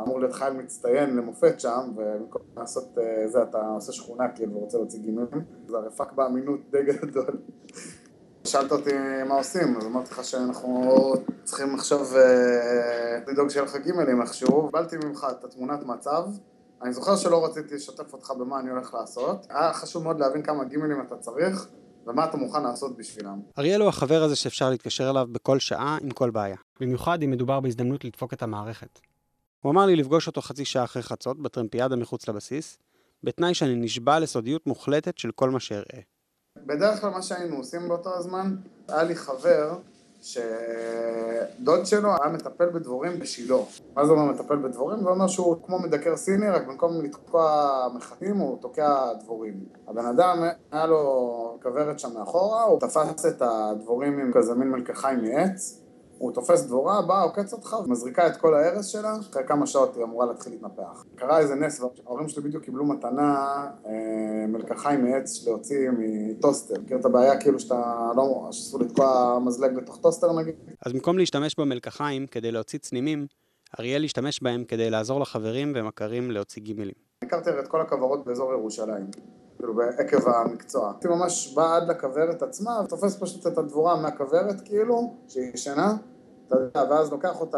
[0.05, 4.77] אמור להיות חייל מצטיין למופת שם, ובמקום לעשות אה, זה, אתה עושה שכונה כאילו ורוצה
[4.77, 5.27] להוציא גימלים.
[5.67, 7.37] זה הרי פאק באמינות די גדול.
[8.47, 8.91] שאלת אותי
[9.27, 14.65] מה עושים, אז אמרתי לך שאנחנו צריכים עכשיו אה, לדאוג שיהיה לך גימלים איכשהו.
[14.67, 16.23] קיבלתי ממך את התמונת מצב.
[16.81, 19.47] אני זוכר שלא רציתי לשתף אותך במה אני הולך לעשות.
[19.49, 21.67] היה חשוב מאוד להבין כמה גימלים אתה צריך.
[22.07, 23.39] ומה אתה מוכן לעשות בשבילם.
[23.57, 26.55] אריאל הוא החבר הזה שאפשר להתקשר אליו בכל שעה עם כל בעיה.
[26.79, 28.99] במיוחד אם מדובר בהזדמנות לדפוק את המערכת.
[29.61, 32.77] הוא אמר לי לפגוש אותו חצי שעה אחרי חצות בטרמפיאדה מחוץ לבסיס,
[33.23, 35.99] בתנאי שאני נשבע לסודיות מוחלטת של כל מה שאראה.
[36.57, 38.55] בדרך כלל מה שהיינו עושים באותו הזמן,
[38.87, 39.77] היה לי חבר
[40.21, 43.55] שדוד שלו היה מטפל בדבורים בשילה.
[43.95, 45.03] מה זה אומר מטפל בדבורים?
[45.03, 49.65] זה אומר שהוא כמו מדקר סיני, רק במקום לתקוע מחטים הוא תוקע דבורים.
[49.87, 55.21] הבן אדם, היה לו כוורת שם מאחורה, הוא תפס את הדבורים עם כזה מין מלקחיים
[55.21, 55.78] מעץ,
[56.19, 60.03] הוא תופס דבורה, בא, עוקץ אותך, ומזריקה את כל ההרס שלה, אחרי כמה שעות היא
[60.03, 61.05] אמורה להתחיל להתנפח.
[61.15, 63.45] קרה איזה נס, ההורים שלי בדיוק קיבלו מתנה
[63.85, 63.91] אה,
[64.47, 66.81] מלקחיים מעץ להוציא מטוסטר.
[66.81, 70.55] מכיר את הבעיה כאילו שאתה לא, שאסור לתקוע מזלג לתוך טוסטר נגיד?
[70.85, 73.27] אז במקום להשתמש במלקחיים כדי להוציא צנימים,
[73.79, 76.95] אריאל השתמש בהם כדי לעזור לחברים ומכרים להוציא גימלים.
[77.23, 79.38] הכרתי את כל הכוורות באזור ירושלים.
[79.59, 80.91] כאילו עקב המקצוע.
[80.91, 85.95] הייתי ממש בא עד לכוורת עצמה, ותופס פשוט את הדבורה מהכוורת כאילו, שהיא ישנה,
[86.47, 87.57] אתה יודע, ואז לוקח אותה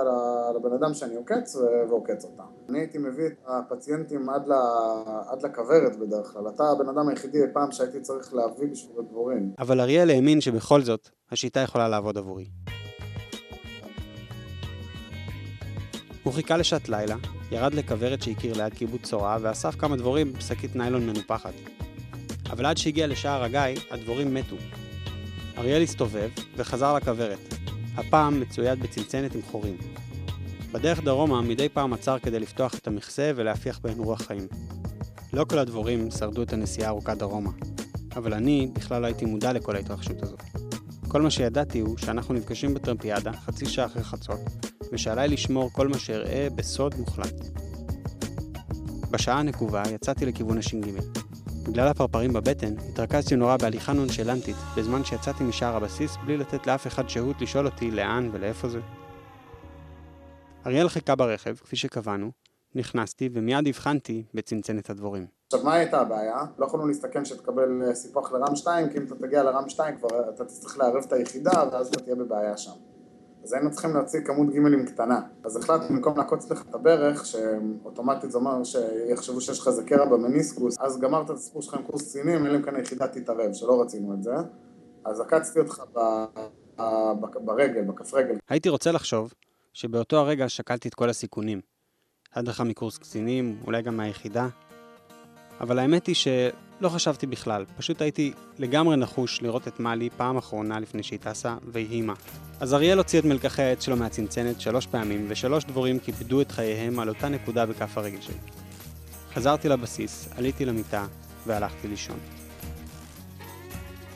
[0.56, 1.56] לבן אדם שאני עוקץ
[1.90, 2.44] ועוקץ אותה.
[2.70, 4.52] אני הייתי מביא את הפציינטים עד, ל...
[5.28, 6.50] עד לכוורת בדרך כלל.
[6.56, 9.52] אתה הבן אדם היחידי אי פעם שהייתי צריך להביא בשביל הדבורים.
[9.60, 12.46] אבל אריאל האמין שבכל זאת, השיטה יכולה לעבוד עבורי.
[16.24, 17.16] הוא חיכה לשעת לילה,
[17.52, 21.54] ירד לכוורת שהכיר ליד קיבוץ צורה, ואסף כמה דבורים בשקית ניילון מנופחת.
[22.52, 24.56] אבל עד שהגיע לשער הגיא, הדבורים מתו.
[25.58, 27.40] אריאל הסתובב וחזר לכוורת,
[27.96, 29.78] הפעם מצויד בצנצנת עם חורים.
[30.72, 34.48] בדרך דרומה מדי פעם עצר כדי לפתוח את המכסה ולהפיח בהן רוח חיים.
[35.34, 37.50] לא כל הדבורים שרדו את הנסיעה הארוכה דרומה,
[38.16, 40.42] אבל אני בכלל לא הייתי מודע לכל ההתרחשות הזאת.
[41.08, 44.40] כל מה שידעתי הוא שאנחנו נפגשים בטרמפיאדה חצי שעה אחרי חצות,
[44.92, 47.36] ושעליי לשמור כל מה שאראה בסוד מוחלט.
[49.12, 51.31] בשעה הנקובה יצאתי לכיוון הש"ג.
[51.68, 57.10] בגלל הפרפרים בבטן, התרכזתי נורא בהליכה נונשלנטית, בזמן שיצאתי משער הבסיס בלי לתת לאף אחד
[57.10, 58.80] שהות לשאול אותי לאן ולאיפה זה.
[60.66, 62.32] אריאל חיכה ברכב, כפי שקבענו,
[62.76, 65.26] נכנסתי ומיד הבחנתי בצנצנת הדבורים.
[65.46, 66.44] עכשיו, מה הייתה הבעיה?
[66.58, 70.30] לא יכולנו להסתכן שתקבל אה, סיפוח לרם 2, כי אם אתה תגיע לרם 2 כבר
[70.30, 72.91] אתה תצטרך לערב את היחידה ואז אתה תהיה בבעיה שם.
[73.44, 75.22] אז היינו צריכים להוציא כמות גימלים קטנה.
[75.44, 80.06] אז החלטנו במקום לעקוץ לך את הברך, שאוטומטית זה אומר שיחשבו שיש לך איזה קרע
[80.06, 83.82] במניסקוס, אז גמרת את הסיפור שלך עם קורס קצינים, אלא אם כן היחידה תתערב, שלא
[83.82, 84.34] רצינו את זה.
[85.06, 86.00] אז עקצתי אותך ב...
[87.46, 88.36] ברגל, בכף רגל.
[88.50, 89.34] הייתי רוצה לחשוב
[89.74, 91.62] שבאותו הרגע שקלתי את כל הסיכונים.
[92.36, 94.48] הדרכה מקורס קצינים, אולי גם מהיחידה.
[95.62, 96.16] אבל האמת היא
[96.82, 101.56] שלא חשבתי בכלל, פשוט הייתי לגמרי נחוש לראות את מאלי פעם אחרונה לפני שהיא טסה,
[101.68, 102.14] ויהי מה.
[102.60, 107.00] אז אריאל הוציא את מלקחי העץ שלו מהצנצנת שלוש פעמים, ושלוש דבורים קיפדו את חייהם
[107.00, 108.36] על אותה נקודה בכף הרגל שלי.
[109.34, 111.06] חזרתי לבסיס, עליתי למיטה,
[111.48, 112.20] והלכתי לישון.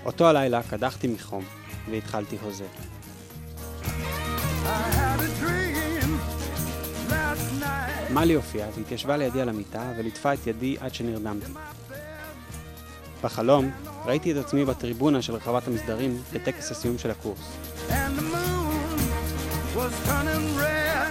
[0.05, 1.43] אותו הלילה קדחתי מחום,
[1.91, 2.67] והתחלתי הוזה.
[8.13, 11.51] מאלי הופיעה והתיישבה לידי על המיטה וליטפה את ידי עד שנרדמתי.
[13.23, 13.71] בחלום
[14.05, 17.57] ראיתי את עצמי בטריבונה של רחבת המסדרים בטקס הסיום של הקורס.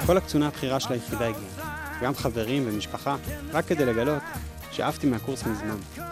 [0.06, 3.16] כל הקצונה הבכירה של היחידה הגיעה, גם חברים ומשפחה,
[3.52, 4.22] רק כדי לגלות
[4.70, 6.04] שעפתי מהקורס מזמן.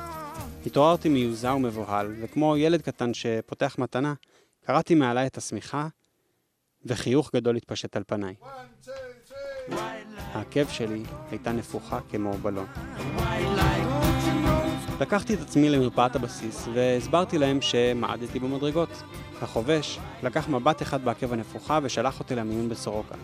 [0.67, 4.15] התעוררתי מיוזע ומבוהל, וכמו ילד קטן שפותח מתנה,
[4.67, 5.89] קראתי מעליי את השמיכה,
[6.85, 8.35] וחיוך גדול התפשט על פניי.
[10.33, 12.67] העקב שלי הייתה נפוחה כמו בלון.
[15.03, 18.89] לקחתי את עצמי למרפאת הבסיס והסברתי להם שמעדתי במדרגות.
[19.41, 23.15] החובש לקח מבט אחד בעקב הנפוחה ושלח אותי למיון בסורוקה.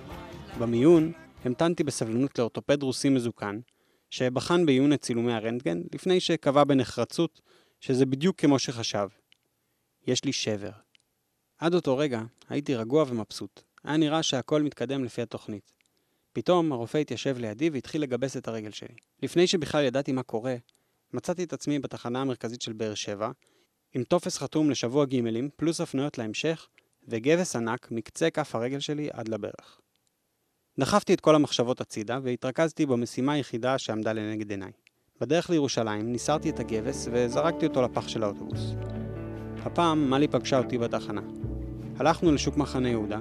[0.59, 1.13] במיון
[1.45, 3.61] המתנתי בסבלנות לאורתופד רוסי מזוקן,
[4.11, 7.41] שבחן בעיון את צילומי הרנטגן לפני שקבע בנחרצות
[7.81, 9.09] שזה בדיוק כמו שחשב.
[10.07, 10.73] יש לי שבר.
[11.59, 13.61] עד אותו רגע הייתי רגוע ומבסוט.
[13.85, 15.73] היה נראה שהכל מתקדם לפי התוכנית.
[16.33, 18.95] פתאום הרופא התיישב לידי והתחיל לגבס את הרגל שלי.
[19.23, 20.57] לפני שבכלל ידעתי מה קורה,
[21.13, 23.31] מצאתי את עצמי בתחנה המרכזית של באר שבע,
[23.95, 26.69] עם טופס חתום לשבוע גימלים, פלוס הפנויות להמשך,
[27.09, 29.81] וגבס ענק מקצה כף הרגל שלי עד לברך.
[30.81, 34.73] דחפתי את כל המחשבות הצידה, והתרכזתי במשימה היחידה שעמדה לנגד עיניי.
[35.21, 38.61] בדרך לירושלים ניסרתי את הגבס וזרקתי אותו לפח של האוטובוס.
[39.63, 41.21] הפעם מלי פגשה אותי בתחנה.
[41.97, 43.19] הלכנו לשוק מחנה יהודה,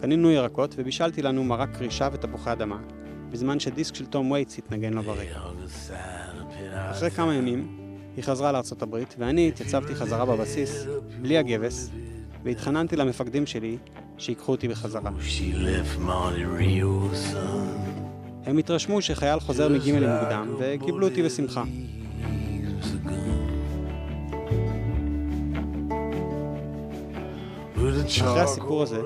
[0.00, 2.82] קנינו ירקות ובישלתי לנו מרק קרישה ותפוחי אדמה,
[3.30, 5.38] בזמן שדיסק של תום וייטס התנגן לו ברגע.
[6.90, 7.78] אחרי כמה ימים,
[8.16, 10.86] היא חזרה לארצות הברית, ואני התייצבתי חזרה בבסיס,
[11.22, 11.90] בלי הגבס,
[12.44, 13.76] והתחננתי למפקדים שלי
[14.18, 15.10] שיקחו אותי בחזרה.
[18.46, 21.64] הם התרשמו שחייל חוזר מגימל מוקדם, וקיבלו אותי בשמחה.
[28.20, 29.00] אחרי הסיפור הזה,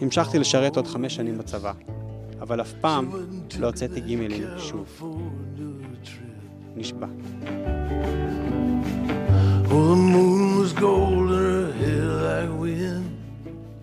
[0.00, 1.72] המשכתי לשרת עוד חמש שנים בצבא,
[2.46, 3.10] אבל אף פעם
[3.58, 5.02] לא הוצאתי גימלים שוב.
[6.76, 7.06] נשבע.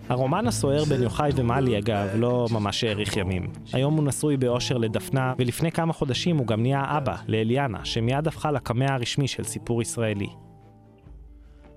[0.08, 3.52] הרומן הסוער בין יוחאי ומלי, אגב, לא ממש האריך ימים.
[3.72, 8.50] היום הוא נשוי באושר לדפנה, ולפני כמה חודשים הוא גם נהיה אבא לאליאנה, שמיד הפכה
[8.50, 10.28] לקמע הרשמי של סיפור ישראלי.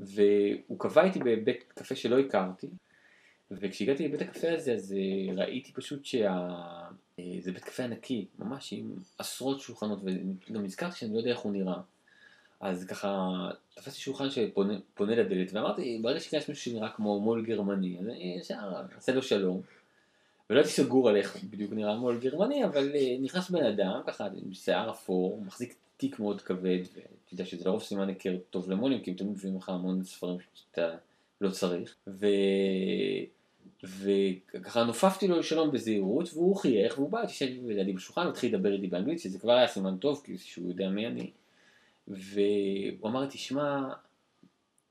[0.00, 2.66] והוא קבע איתי בבית קפה שלא הכרתי,
[3.60, 6.28] וכשהגעתי לבית הקפה הזה, אז אה, ראיתי פשוט שזה
[7.18, 11.52] אה, בית קפה ענקי, ממש עם עשרות שולחנות, וגם נזכרתי שאני לא יודע איך הוא
[11.52, 11.80] נראה.
[12.60, 13.30] אז ככה
[13.74, 18.54] תפסתי שולחן שפונה לדלת, ואמרתי, ברגע שכנס מישהו שנראה כמו מו"ל גרמני, אז אני ישר
[18.96, 19.60] אעשה לו שלום.
[20.50, 24.26] ולא הייתי סגור על איך בדיוק נראה מו"ל גרמני, אבל אה, נכנס בן אדם, ככה
[24.26, 29.00] עם שיער אפור, מחזיק תיק מאוד כבד, ואתה יודע שזה לרוב סימן היכר טוב למו"לים,
[29.00, 30.96] כי הם תמיד מביאים לך המון ספרים שאתה
[31.40, 31.94] לא צריך.
[32.06, 32.26] ו...
[33.84, 38.86] וככה נופפתי לו לשלום בזהירות, והוא חייך, והוא בא, תשב לידי בשולחן, התחיל לדבר איתי
[38.86, 41.30] באנגלית, שזה כבר היה סימן טוב, כי שהוא יודע מי אני.
[42.08, 43.88] והוא אמר לי, תשמע,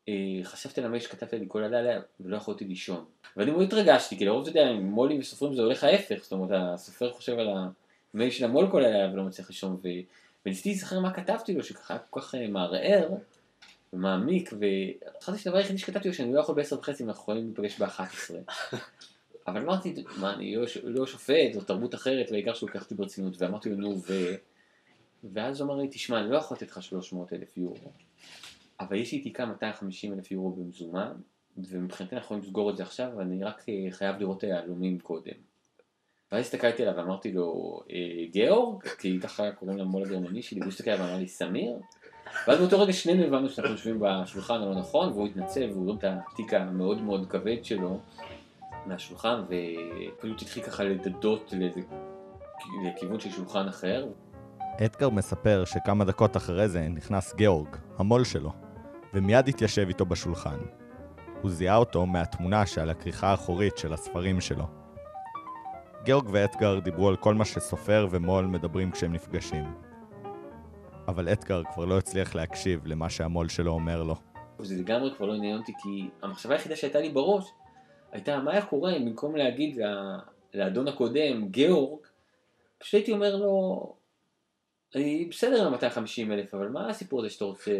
[0.09, 3.05] אה, חשבתי על המייל שכתבת לי כל הלילה ולא יכולתי לישון.
[3.37, 7.11] ואני מאוד התרגשתי, כי לרוב אתה יודע, מו"לים וסופרים זה הולך ההפך, זאת אומרת, הסופר
[7.11, 7.49] חושב על
[8.13, 9.87] המייל של המו"ל כל הלילה ולא מצליח לישון, ו...
[10.45, 12.47] וניסיתי להיזכר מה כתבתי לו, שככה כל כך אה,
[13.93, 17.79] מערער ומעמיק, והתחלתי שהדבר היחידי שכתבתי לו שאני לא יכול בעשר וחצי, אנחנו יכולים להיפגש
[17.79, 18.39] באחת עשרה.
[19.47, 23.41] אבל אמרתי, מה, אני לא, לא שופט, זו תרבות אחרת, והעיקר שהוא לקח אותי ברצינות,
[23.41, 24.13] ואמרתי לו, נו, ו...
[25.33, 27.91] ואז הוא אמר לי, תשמע, אני לא יכול לתת לך 300 אלף יורו,
[28.79, 31.11] אבל יש לי תיקה 250 אלף יורו במזומן,
[31.57, 35.33] ומבחינתי אנחנו יכולים לסגור את זה עכשיו, ואני רק אה, חייב לראות את היהלומים קודם.
[36.31, 38.83] ואז הסתכלתי עליו ואמרתי לו, אה, גאורג?
[38.87, 41.75] כי ככה קוראים למו"ל הגרמני שלי, והוא הסתכל עליו ואמר לי, סמיר?
[42.47, 46.03] ואז באותו רגע שנינו הבנו שאנחנו יושבים בשולחן הלא נכון, והוא התנצל, והוא הרים את
[46.03, 47.99] התיק המאוד מאוד כבד שלו
[48.85, 51.79] מהשולחן, ופשוט התחיל ככה לדדות לאיזה
[52.85, 54.05] לכיוון של שולחן אחר.
[54.85, 57.67] אדגר מספר שכמה דקות אחרי זה נכנס גאורג,
[57.97, 58.51] המו"ל שלו,
[59.13, 60.57] ומיד התיישב איתו בשולחן.
[61.41, 64.65] הוא זיהה אותו מהתמונה שעל הכריכה האחורית של הספרים שלו.
[66.05, 69.92] גאורג ואתגר דיברו על כל מה שסופר ומו"ל מדברים כשהם נפגשים.
[71.07, 74.15] אבל אתגר כבר לא הצליח להקשיב למה שהמו"ל שלו אומר לו.
[74.59, 77.51] זה לגמרי כבר לא עניין אותי, כי המחשבה היחידה שהייתה לי בראש
[78.11, 79.79] הייתה מה היה קורה אם במקום להגיד
[80.53, 81.99] לאדון הקודם, גאורג,
[82.77, 83.93] פשוט הייתי אומר לו,
[84.95, 87.71] אני בסדר עם 250 אלף, אבל מה הסיפור הזה שאתה רוצה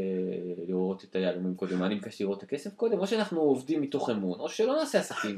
[0.67, 1.79] לראות את היהלומים קודם?
[1.79, 2.99] מה אני ביקשתי לראות את הכסף קודם?
[2.99, 5.37] או שאנחנו עובדים מתוך אמון, או שלא נעשה עסקים.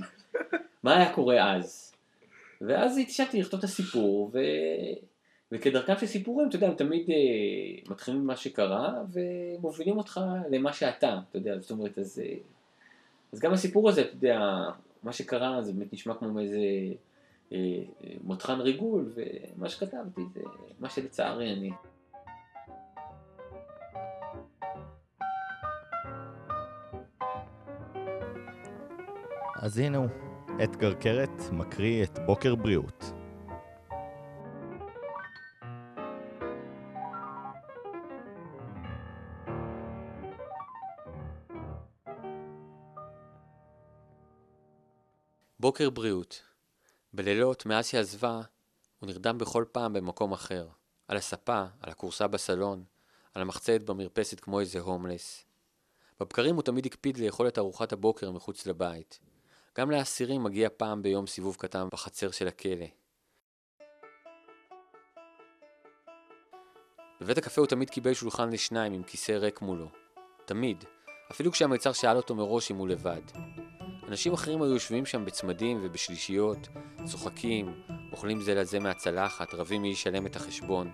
[0.84, 1.94] מה היה קורה אז?
[2.62, 4.40] ואז התשבתי לכתוב את הסיפור, ו...
[5.52, 11.20] וכדרכם של סיפורים, אתה יודע, הם תמיד אה, מתחילים ממה שקרה, ומובילים אותך למה שאתה,
[11.30, 12.36] אתה יודע, זאת אומרת, אז, אה,
[13.34, 14.40] אז גם הסיפור הזה, אתה יודע,
[15.04, 16.60] מה שקרה זה באמת נשמע כמו איזה...
[17.52, 17.58] אה,
[18.24, 20.42] מותחן ריגול, ומה שכתבתי זה
[20.80, 21.72] מה שלצערי אני.
[29.62, 30.08] אז הנה הוא,
[30.64, 33.25] אתגר קרת מקריא את בוקר בריאות.
[45.76, 46.42] בוקר בריאות
[47.14, 48.42] בלילות, מאז שהיא עזבה,
[49.00, 50.68] הוא נרדם בכל פעם במקום אחר.
[51.08, 52.84] על הספה, על הכורסה בסלון,
[53.34, 55.46] על המחצית במרפסת כמו איזה הומלס.
[56.20, 59.20] בבקרים הוא תמיד הקפיד לאכול את ארוחת הבוקר מחוץ לבית.
[59.78, 62.88] גם לאסירים מגיע פעם ביום סיבוב קטן בחצר של הכלא.
[67.22, 69.90] בבית הקפה הוא תמיד קיבל שולחן לשניים עם כיסא ריק מולו.
[70.46, 70.84] תמיד.
[71.32, 73.22] אפילו כשהמיצר שאל אותו מראש אם הוא לבד.
[74.08, 76.68] אנשים אחרים היו יושבים שם בצמדים ובשלישיות,
[77.06, 77.74] צוחקים,
[78.12, 80.90] אוכלים זה לזה מהצלחת, רבים מי ישלם את החשבון.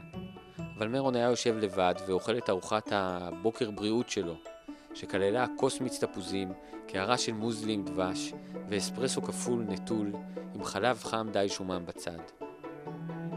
[0.77, 4.35] אבל מרון היה יושב לבד ואוכל את ארוחת הבוקר בריאות שלו,
[4.93, 6.51] שכללה כוס מיץ תפוזים,
[6.87, 8.33] קערה של מוזלי עם דבש
[8.69, 10.11] ואספרסו כפול נטול
[10.55, 12.19] עם חלב חם די שומן בצד.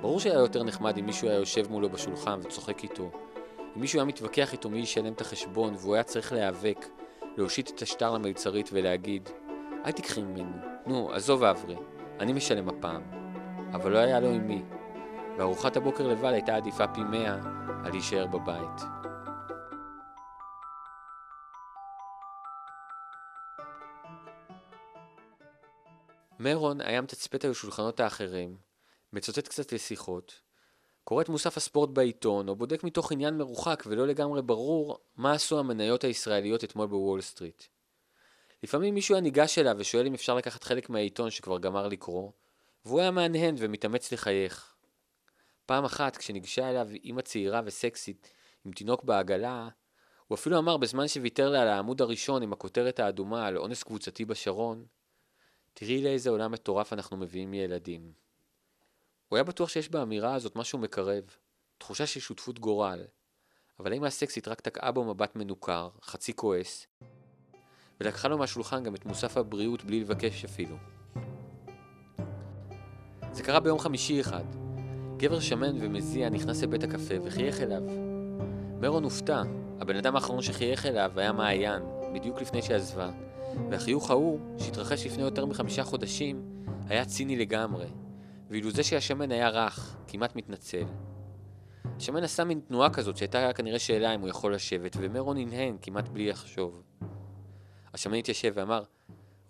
[0.00, 3.10] ברור שהיה יותר נחמד אם מישהו היה יושב מולו בשולחן וצוחק איתו.
[3.76, 6.86] אם מישהו היה מתווכח איתו מי ישלם את החשבון והוא היה צריך להיאבק,
[7.36, 9.28] להושיט את השטר למלצרית ולהגיד
[9.84, 10.56] אל תקחי ממנו,
[10.86, 11.76] נו, עזוב אברי,
[12.20, 13.02] אני משלם הפעם.
[13.72, 14.62] אבל לא היה לו עם מי,
[15.38, 17.34] וארוחת הבוקר לבד הייתה עדיפה פי מאה
[17.84, 18.82] על להישאר בבית.
[26.38, 28.56] מרון היה מתצפת על השולחנות האחרים,
[29.12, 30.40] מצוטט קצת לשיחות,
[31.04, 35.58] קורא את מוסף הספורט בעיתון, או בודק מתוך עניין מרוחק ולא לגמרי ברור מה עשו
[35.58, 37.73] המניות הישראליות אתמול בוול סטריט.
[38.64, 42.30] לפעמים מישהו היה ניגש אליו ושואל אם אפשר לקחת חלק מהעיתון שכבר גמר לקרוא,
[42.84, 44.74] והוא היה מהנהן ומתאמץ לחייך.
[45.66, 48.32] פעם אחת, כשניגשה אליו אימא צעירה וסקסית
[48.64, 49.68] עם תינוק בעגלה,
[50.26, 54.24] הוא אפילו אמר בזמן שוויתר לה על העמוד הראשון עם הכותרת האדומה על אונס קבוצתי
[54.24, 54.86] בשרון,
[55.74, 58.12] תראי לאיזה עולם מטורף אנחנו מביאים ילדים.
[59.28, 61.24] הוא היה בטוח שיש באמירה הזאת משהו מקרב,
[61.78, 63.04] תחושה של שותפות גורל,
[63.80, 66.86] אבל האמא הסקסית רק תקעה בו מבט מנוכר, חצי כועס,
[68.00, 70.76] ולקחה לו מהשולחן גם את מוסף הבריאות בלי לבקש אפילו.
[73.32, 74.44] זה קרה ביום חמישי אחד.
[75.16, 77.82] גבר שמן ומזיע נכנס לבית הקפה וחייך אליו.
[78.80, 79.42] מרון הופתע,
[79.80, 81.82] הבן אדם האחרון שחייך אליו היה מעיין,
[82.14, 83.10] בדיוק לפני שעזבה,
[83.70, 86.42] והחיוך ההוא, שהתרחש לפני יותר מחמישה חודשים,
[86.88, 87.86] היה ציני לגמרי,
[88.50, 90.84] ואילו זה שהשמן היה רך, כמעט מתנצל.
[91.96, 96.08] השמן עשה מין תנועה כזאת שהייתה כנראה שאלה אם הוא יכול לשבת, ומרון הנהן כמעט
[96.08, 96.82] בלי לחשוב.
[97.94, 98.82] השמן התיישב ואמר,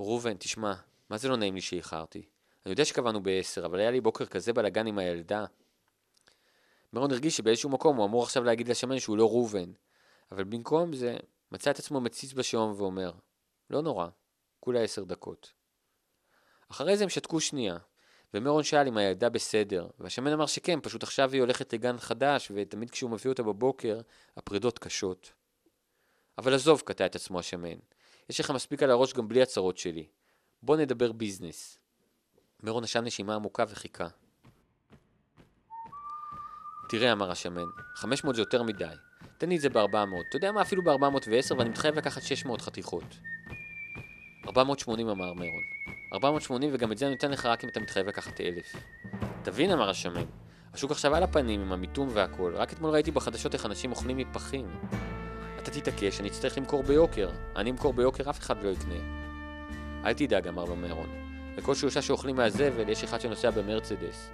[0.01, 0.75] ראובן, תשמע,
[1.11, 2.19] מה זה לא נעים לי שאיחרתי?
[2.67, 5.45] אני יודע שקבענו בעשר, אבל היה לי בוקר כזה בלאגן עם הילדה.
[6.93, 9.73] מרון הרגיש שבאיזשהו מקום הוא אמור עכשיו להגיד לשמן שהוא לא ראובן,
[10.33, 11.17] אבל במקום זה,
[11.53, 13.13] מצא את עצמו מציץ בשעון ואומר,
[13.71, 14.09] לא נורא,
[14.61, 15.53] כולה עשר דקות.
[16.69, 17.77] אחרי זה הם שתקו שנייה,
[18.35, 22.91] ומרון שאל אם הילדה בסדר, והשמן אמר שכן, פשוט עכשיו היא הולכת לגן חדש, ותמיד
[22.91, 24.01] כשהוא מביא אותה בבוקר,
[24.37, 25.33] הפרידות קשות.
[26.39, 27.94] אבל עזוב, קטע את עצמו השמן.
[28.31, 30.07] יש לך מספיק על הראש גם בלי הצרות שלי.
[30.63, 31.79] בוא נדבר ביזנס.
[32.63, 34.07] מרון נשם נשימה עמוקה וחיכה.
[36.89, 37.65] תראה, אמר השמן,
[37.95, 38.85] 500 זה יותר מדי.
[39.39, 39.97] תן לי את זה ב-400.
[40.29, 43.05] אתה יודע מה, אפילו ב-410 ואני מתחייב לקחת 600 חתיכות.
[44.47, 45.63] 480 אמר מרון.
[46.13, 48.77] 480 וגם את זה אני נותן לך רק אם אתה מתחייב לקחת 1,000.
[49.43, 50.25] תבין, אמר השמן.
[50.73, 52.53] השוק עכשיו על הפנים עם המיתון והכל.
[52.57, 54.67] רק אתמול ראיתי בחדשות איך אנשים אוכלים מפחים.
[55.65, 57.31] אתה תתעקש, אני אצטרך למכור ביוקר.
[57.57, 58.95] אני אמכור ביוקר, אף אחד לא יקנה.
[60.05, 61.09] אל תדאג, אמר לו מרון.
[61.57, 64.31] לכל שלושה שאוכלים מהזבל יש אחד שנוסע במרצדס.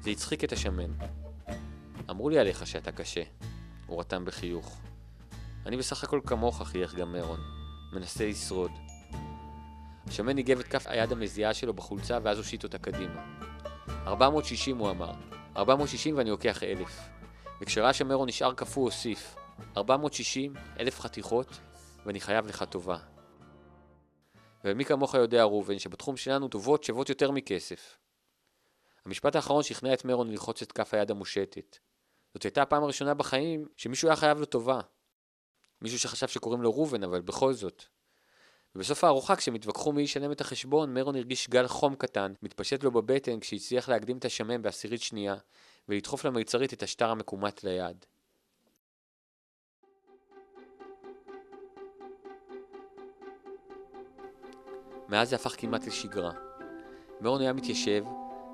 [0.00, 0.90] זה הצחיק את השמן.
[2.10, 3.22] אמרו לי עליך שאתה קשה.
[3.86, 4.80] הוא רתם בחיוך.
[5.66, 7.40] אני בסך הכל כמוך, חייך גם מרון.
[7.92, 8.70] מנסה לשרוד.
[10.06, 13.22] השמן ניגב את כף היד המזיעה שלו בחולצה ואז הושיט אותה קדימה.
[14.06, 15.12] 460 הוא אמר.
[15.56, 17.17] 460 ואני לוקח אלף.
[17.60, 19.36] וכשראה שמרון נשאר קפוא הוסיף.
[19.76, 21.46] 460, אלף חתיכות,
[22.06, 22.98] ואני חייב לך טובה.
[24.64, 27.98] ומי כמוך יודע, ראובן, שבתחום שלנו טובות שוות יותר מכסף.
[29.04, 31.78] המשפט האחרון שכנע את מרון ללחוץ את כף היד המושטת.
[32.34, 34.80] זאת הייתה הפעם הראשונה בחיים שמישהו היה חייב לו טובה.
[35.82, 37.84] מישהו שחשב שקוראים לו ראובן, אבל בכל זאת.
[38.74, 42.90] ובסוף הארוחה, כשהם התווכחו מי ישלם את החשבון, מרון הרגיש גל חום קטן, מתפשט לו
[42.90, 45.34] בבטן כשהצליח להקדים את השמן בעשירית שנייה,
[45.88, 48.04] ולדחוף למלצרית את השטר המקומט ליד.
[55.08, 56.32] מאז זה הפך כמעט לשגרה.
[57.20, 58.04] מרון היה מתיישב,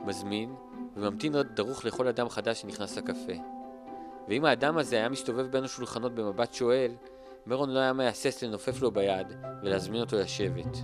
[0.05, 0.55] מזמין,
[0.97, 3.33] וממתין דרוך לכל אדם חדש שנכנס לקפה.
[4.29, 6.97] ואם האדם הזה היה מסתובב בין השולחנות במבט שואל,
[7.47, 9.33] מרון לא היה מהסס לנופף לו ביד
[9.63, 10.77] ולהזמין אותו לשבת.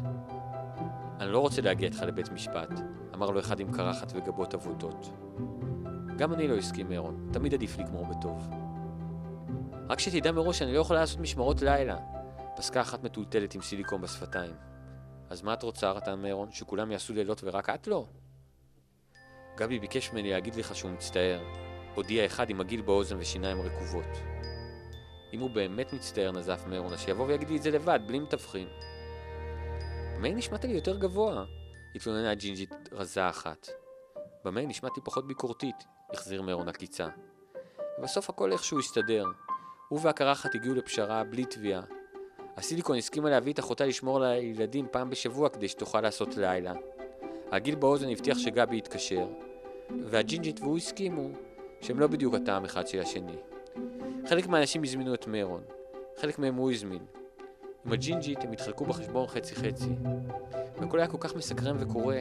[1.20, 2.70] אני לא רוצה להגיע איתך לבית משפט,
[3.14, 5.11] אמר לו אחד עם קרחת וגבות אבותות.
[6.20, 8.48] גם אני לא הסכים מרון, תמיד עדיף לגמור בטוב.
[9.88, 11.98] רק שתדע מראש שאני לא יכולה לעשות משמרות לילה.
[12.56, 14.54] פסקה אחת מטולטלת עם סיליקון בשפתיים.
[15.30, 18.06] אז מה את רוצה, רטן מרון, שכולם יעשו לילות ורק את לא?
[19.56, 21.40] גבי ביקש ממני להגיד לך שהוא מצטער.
[21.94, 24.18] הודיע אחד עם עגיל באוזן ושיניים רקובות.
[25.32, 28.68] אם הוא באמת מצטער, נזף מרון, אז שיבוא ויגיד לי את זה לבד, בלי מתווכים.
[30.16, 31.44] במייל נשמעת לי יותר גבוה,
[31.94, 33.68] התלוננה ג'ינג'ית רזה אחת.
[34.44, 37.08] במייל נשמעתי פחות ביקורתית, החזיר מרון עקיצה.
[37.98, 39.24] ובסוף הכל איכשהו הסתדר.
[39.88, 41.82] הוא והקרחת הגיעו לפשרה בלי תביעה.
[42.56, 46.72] הסיליקון הסכימה להביא את אחותה לשמור על הילדים פעם בשבוע כדי שתוכל לעשות לילה.
[47.52, 49.28] הגיל באוזן הבטיח שגבי יתקשר,
[50.04, 51.28] והג'ינג'ית והוא הסכימו
[51.80, 53.36] שהם לא בדיוק הטעם אחד של השני.
[54.28, 55.62] חלק מהאנשים הזמינו את מרון,
[56.20, 57.04] חלק מהם הוא הזמין.
[57.86, 59.90] עם הג'ינג'ית הם התחלקו בחשבון חצי חצי.
[60.80, 62.16] והכל היה כל כך מסקרן וקורא,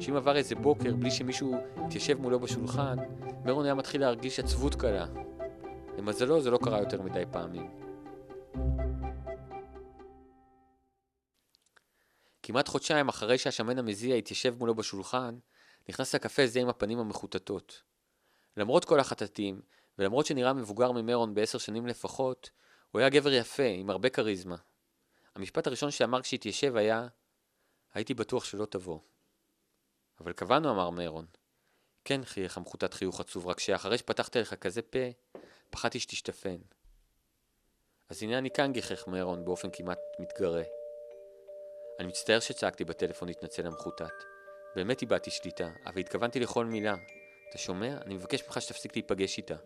[0.00, 2.96] שאם עבר איזה בוקר בלי שמישהו התיישב מולו בשולחן,
[3.44, 5.06] מרון היה מתחיל להרגיש עצבות קלה.
[5.98, 7.70] למזלו זה לא קרה יותר מדי פעמים.
[12.42, 15.38] כמעט חודשיים אחרי שהשמן המזיע התיישב מולו בשולחן,
[15.88, 17.82] נכנס לקפה זה עם הפנים המחוטטות.
[18.56, 19.60] למרות כל החטטים,
[19.98, 22.50] ולמרות שנראה מבוגר ממרון בעשר שנים לפחות,
[22.90, 24.56] הוא היה גבר יפה, עם הרבה כריזמה.
[25.34, 27.08] המשפט הראשון שאמר כשהתיישב היה,
[27.94, 28.98] הייתי בטוח שלא תבוא.
[30.22, 31.26] אבל קבענו, אמר מרון.
[32.04, 34.98] כן, חייך המחוטט חיוך עצוב, רק שאחרי שפתחת לך כזה פה,
[35.70, 36.56] פחדתי שתשתפן.
[38.08, 40.62] אז הנה אני כאן, גיחך מרון באופן כמעט מתגרה.
[41.98, 44.24] אני מצטער שצעקתי בטלפון להתנצל המחוטט.
[44.76, 46.94] באמת איבדתי שליטה, אבל התכוונתי לכל מילה.
[47.50, 47.96] אתה שומע?
[48.04, 49.56] אני מבקש ממך שתפסיק להיפגש איתה.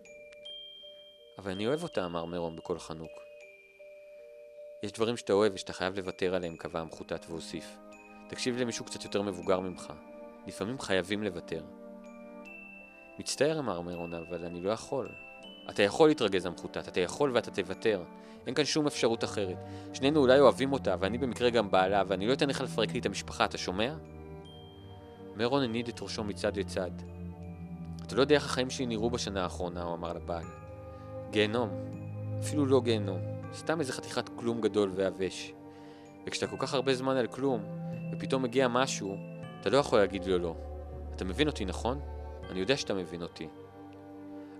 [1.39, 3.13] אבל אני אוהב אותה, אמר מרון בקול חנוק.
[4.83, 7.77] יש דברים שאתה אוהב ושאתה חייב לוותר עליהם, קבע המחוטט והוסיף.
[8.29, 9.93] תקשיב למישהו קצת יותר מבוגר ממך.
[10.47, 11.65] לפעמים חייבים לוותר.
[13.19, 15.09] מצטער, אמר מרון, אבל אני לא יכול.
[15.71, 18.03] אתה יכול להתרגז המחוטט, אתה יכול ואתה תוותר.
[18.47, 19.57] אין כאן שום אפשרות אחרת.
[19.93, 23.07] שנינו אולי אוהבים אותה, ואני במקרה גם בעלה, ואני לא אתן לך לפרק לי את
[23.07, 23.95] המשפחה, אתה שומע?
[25.37, 26.91] מרון הניד את ראשו מצד לצד.
[28.07, 30.45] אתה לא יודע איך החיים שלי נראו בשנה האחרונה, הוא אמר לבעל.
[31.31, 31.71] גיהנום.
[32.41, 33.19] אפילו לא גיהנום.
[33.55, 35.53] סתם איזה חתיכת כלום גדול ועבש.
[36.27, 37.65] וכשאתה כל כך הרבה זמן על כלום,
[38.13, 39.17] ופתאום מגיע משהו,
[39.67, 40.57] אתה לא יכול להגיד לו לא.
[41.15, 42.01] אתה מבין אותי, נכון?
[42.51, 43.49] אני יודע שאתה מבין אותי.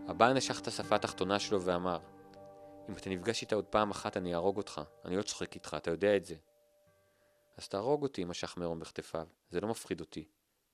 [0.09, 1.99] הבעל נשך את השפה התחתונה שלו ואמר,
[2.89, 5.91] אם אתה נפגש איתה עוד פעם אחת אני אהרוג אותך, אני לא צוחק איתך, אתה
[5.91, 6.35] יודע את זה.
[7.57, 10.25] אז תהרוג אותי, משך מרום בכתפיו, זה לא מפחיד אותי.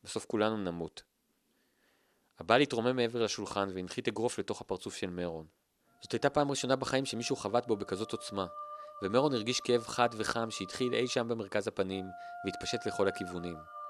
[0.05, 1.03] בסוף כולנו נמות.
[2.39, 5.47] הבעל התרומם מעבר לשולחן והנחית אגרוף לתוך הפרצוף של מרון.
[6.03, 8.47] זאת הייתה פעם ראשונה בחיים שמישהו חבט בו בכזאת עוצמה,
[9.03, 12.05] ומרון הרגיש כאב חד וחם שהתחיל אי שם במרכז הפנים
[12.45, 13.82] והתפשט לכל הכיוונים.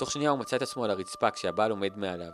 [0.00, 2.32] תוך שנייה הוא מצא את עצמו על הרצפה כשהבעל עומד מעליו.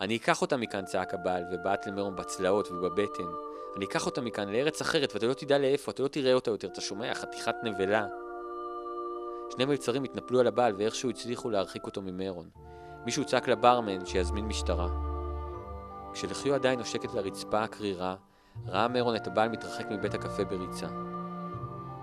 [0.00, 3.28] אני אקח אותה מכאן, צעק הבעל, ובעט למרון בצלעות ובבטן.
[3.76, 6.68] אני אקח אותה מכאן לארץ אחרת, ואתה לא תדע לאיפה, אתה לא תראה אותה יותר,
[6.68, 7.14] אתה שומע?
[7.14, 8.06] חתיכת נבלה.
[9.50, 12.48] שני מלצרים התנפלו על הבעל ואיכשהו הצליחו להרחיק אותו ממרון.
[13.04, 14.88] מישהו צעק לברמן שיזמין משטרה.
[16.12, 18.16] כשלחיו עדיין נושקת לרצפה הקרירה,
[18.66, 20.86] ראה מרון את הבעל מתרחק מבית הקפה בריצה.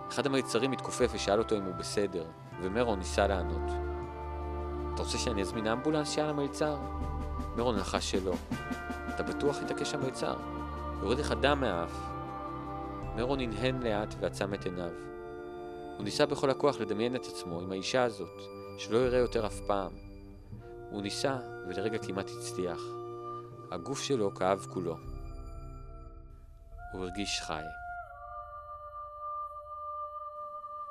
[0.09, 2.25] אחד המלצרים התכופף ושאל אותו אם הוא בסדר,
[2.61, 3.94] ומרון ניסה לענות.
[4.95, 6.09] אתה רוצה שאני אזמין אמבולנס?
[6.09, 6.77] שאל המלצר.
[7.55, 8.33] מרון לחש שלא.
[9.15, 9.57] אתה בטוח?
[9.61, 10.35] התעקש המלצר.
[11.01, 11.99] יורד לך דם מהאף.
[13.15, 14.91] מרון הנהן לאט ועצם את עיניו.
[15.97, 18.41] הוא ניסה בכל הכוח לדמיין את עצמו עם האישה הזאת,
[18.77, 19.91] שלא יראה יותר אף פעם.
[20.89, 21.37] הוא ניסה,
[21.67, 22.79] ולרגע כמעט הצליח.
[23.71, 24.97] הגוף שלו כאב כולו.
[26.93, 27.61] הוא הרגיש חי.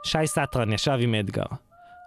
[0.05, 1.43] שי סטרן ישב עם אדגר.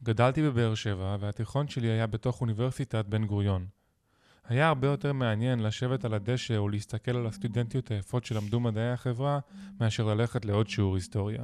[0.03, 3.65] גדלתי בבאר שבע, והתיכון שלי היה בתוך אוניברסיטת בן גוריון.
[4.47, 9.39] היה הרבה יותר מעניין לשבת על הדשא ולהסתכל על הסטודנטיות היפות שלמדו מדעי החברה,
[9.79, 11.43] מאשר ללכת לעוד שיעור היסטוריה.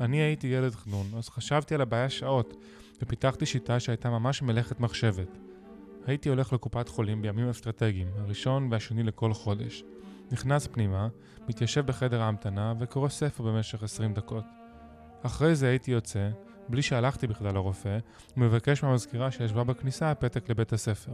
[0.00, 2.64] אני הייתי ילד חנון, אז חשבתי על הבעיה שעות,
[3.02, 5.38] ופיתחתי שיטה שהייתה ממש מלאכת מחשבת.
[6.06, 9.84] הייתי הולך לקופת חולים בימים אסטרטגיים, הראשון והשני לכל חודש.
[10.32, 11.08] נכנס פנימה,
[11.48, 14.44] מתיישב בחדר ההמתנה וקורא ספר במשך 20 דקות.
[15.22, 16.30] אחרי זה הייתי יוצא,
[16.72, 17.98] בלי שהלכתי בכלל לרופא,
[18.36, 21.12] ומבקש מהמזכירה שישבה בכניסה פתק לבית הספר.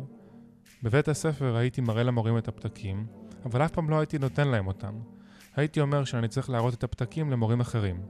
[0.82, 3.06] בבית הספר הייתי מראה למורים את הפתקים,
[3.44, 4.94] אבל אף פעם לא הייתי נותן להם אותם.
[5.56, 8.02] הייתי אומר שאני צריך להראות את הפתקים למורים אחרים.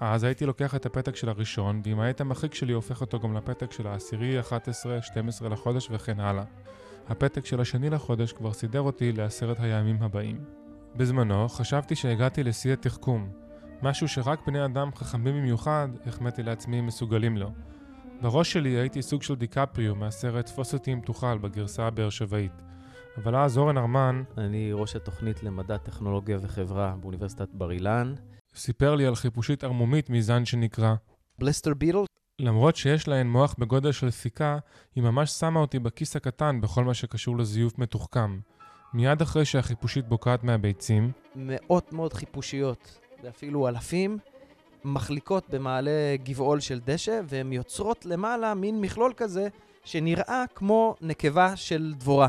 [0.00, 3.72] אז הייתי לוקח את הפתק של הראשון, ועם העט המחיק שלי הופך אותו גם לפתק
[3.72, 6.44] של העשירי, 11, 12 לחודש וכן הלאה.
[7.08, 10.44] הפתק של השני לחודש כבר סידר אותי לעשרת הימים הבאים.
[10.96, 13.30] בזמנו חשבתי שהגעתי לשיא התחכום,
[13.82, 17.50] משהו שרק בני אדם חכמים במיוחד, החמאתי לעצמי, מסוגלים לו.
[18.20, 22.52] בראש שלי הייתי סוג של דיקפריו מהסרט "תפוס אותי אם תוכל" בגרסה הבאר שבעית.
[23.16, 28.14] אבל אז אורן ארמן אני ראש התוכנית למדע, טכנולוגיה וחברה באוניברסיטת בר אילן.
[28.54, 30.94] סיפר לי על חיפושית ערמומית מזן שנקרא
[31.38, 31.98] בליסטר ביטל.
[32.40, 34.58] למרות שיש להן מוח בגודל של סיכה,
[34.94, 38.38] היא ממש שמה אותי בכיס הקטן בכל מה שקשור לזיוף מתוחכם.
[38.94, 44.18] מיד אחרי שהחיפושית בוקעת מהביצים, מאות מאוד חיפושיות, ואפילו אלפים,
[44.84, 49.48] מחליקות במעלה גבעול של דשא, והן יוצרות למעלה מין מכלול כזה
[49.84, 52.28] שנראה כמו נקבה של דבורה.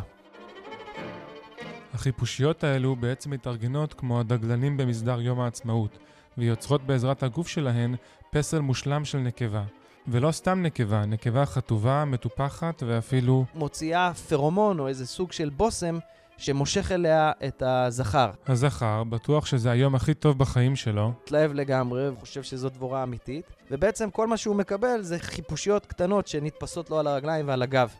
[1.94, 5.98] החיפושיות האלו בעצם מתארגנות כמו הדגלנים במסדר יום העצמאות,
[6.38, 7.96] ויוצרות בעזרת הגוף שלהן
[8.32, 9.64] פסל מושלם של נקבה.
[10.08, 13.46] ולא סתם נקבה, נקבה חטובה, מטופחת ואפילו...
[13.56, 16.00] מוציאה פרומון או איזה סוג של בושם
[16.38, 18.32] שמושך אליה את הזכר.
[18.48, 21.12] הזכר, בטוח שזה היום הכי טוב בחיים שלו.
[21.24, 26.90] מתלהב לגמרי וחושב שזו דבורה אמיתית, ובעצם כל מה שהוא מקבל זה חיפושיות קטנות שנתפסות
[26.90, 27.94] לו על הרגליים ועל הגב.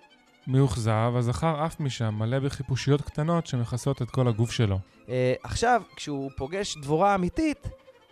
[0.48, 4.80] מאוכזב, הזכר עף משם, מלא בחיפושיות קטנות שמכסות את כל הגוף שלו.
[5.06, 5.10] Uh,
[5.44, 7.68] עכשיו, כשהוא פוגש דבורה אמיתית,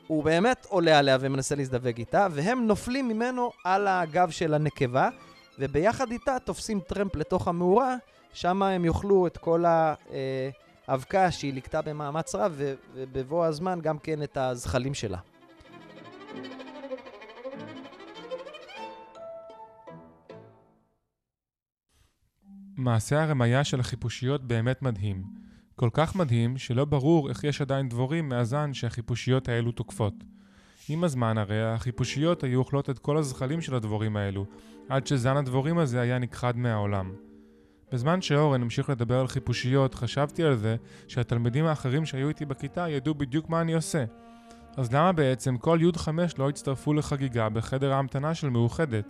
[0.07, 5.09] הוא באמת עולה עליה ומנסה להזדווג איתה, והם נופלים ממנו על הגב של הנקבה,
[5.59, 7.95] וביחד איתה תופסים טרמפ לתוך המאורה,
[8.33, 9.63] שם הם יאכלו את כל
[10.87, 12.61] האבקה שהיא ליקטה במאמץ רב,
[12.93, 15.17] ובבוא הזמן גם כן את הזחלים שלה.
[22.77, 25.23] מעשה הרמיה של החיפושיות באמת מדהים.
[25.75, 30.13] כל כך מדהים, שלא ברור איך יש עדיין דבורים מהזן שהחיפושיות האלו תוקפות.
[30.89, 34.45] עם הזמן הרי החיפושיות היו אוכלות את כל הזחלים של הדבורים האלו,
[34.89, 37.11] עד שזן הדבורים הזה היה נכחד מהעולם.
[37.91, 40.75] בזמן שאורן המשיך לדבר על חיפושיות, חשבתי על זה
[41.07, 44.05] שהתלמידים האחרים שהיו איתי בכיתה ידעו בדיוק מה אני עושה.
[44.77, 49.05] אז למה בעצם כל י'5 לא הצטרפו לחגיגה בחדר ההמתנה של מאוחדת?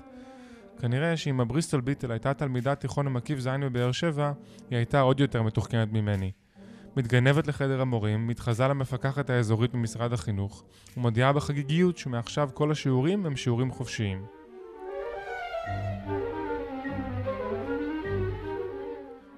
[0.81, 4.31] כנראה שאם הבריסטול ביטל הייתה תלמידת תיכון המקיף ז' בבאר שבע,
[4.69, 6.31] היא הייתה עוד יותר מתוחכמת ממני.
[6.97, 10.63] מתגנבת לחדר המורים, מתחזה למפקחת האזורית במשרד החינוך,
[10.97, 14.25] ומודיעה בחגיגיות שמעכשיו כל השיעורים הם שיעורים חופשיים.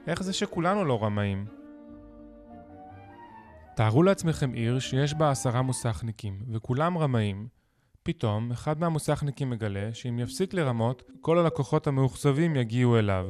[0.07, 1.45] איך זה שכולנו לא רמאים?
[3.75, 7.47] תארו לעצמכם עיר שיש בה עשרה מוסכניקים, וכולם רמאים.
[8.03, 13.25] פתאום, אחד מהמוסכניקים מגלה שאם יפסיק לרמות, כל הלקוחות המאוכזבים יגיעו אליו.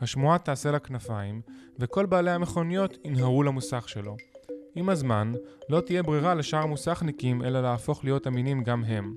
[0.00, 1.42] השמועה תעשה לה כנפיים,
[1.78, 4.16] וכל בעלי המכוניות ינהרו למוסך שלו.
[4.74, 5.32] עם הזמן,
[5.68, 9.16] לא תהיה ברירה לשאר המוסכניקים אלא להפוך להיות אמינים גם הם.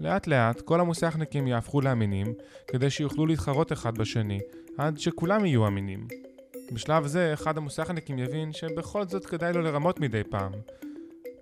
[0.00, 2.26] לאט לאט, כל המוסכניקים יהפכו לאמינים,
[2.70, 4.38] כדי שיוכלו להתחרות אחד בשני,
[4.78, 6.08] עד שכולם יהיו אמינים.
[6.72, 10.52] בשלב זה, אחד המוסכניקים יבין שבכל זאת כדאי לו לרמות מדי פעם.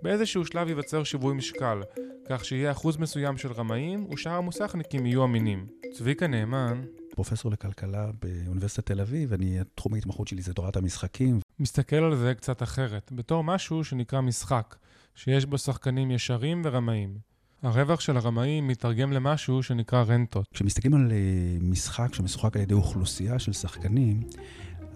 [0.03, 1.83] באיזשהו שלב ייווצר שיווי משקל,
[2.29, 5.67] כך שיהיה אחוז מסוים של רמאים, ושאר המוסכניקים יהיו אמינים.
[5.93, 11.41] צביקה נאמן פרופסור לכלכלה באוניברסיטת תל אביב, אני, תחום ההתמחות שלי זה תורת המשחקים.
[11.59, 14.77] מסתכל על זה קצת אחרת, בתור משהו שנקרא משחק,
[15.15, 17.19] שיש בו שחקנים ישרים ורמאים.
[17.63, 20.47] הרווח של הרמאים מתרגם למשהו שנקרא רנטות.
[20.55, 21.13] כשמסתכלים על
[21.61, 24.23] משחק שמשוחק על ידי אוכלוסייה של שחקנים,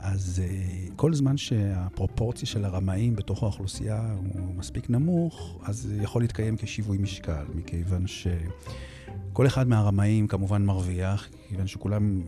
[0.03, 6.57] אז uh, כל זמן שהפרופורציה של הרמאים בתוך האוכלוסייה הוא מספיק נמוך, אז יכול להתקיים
[6.57, 8.07] כשיווי משקל, מכיוון
[9.31, 12.23] שכל אחד מהרמאים כמובן מרוויח, כיוון שכולם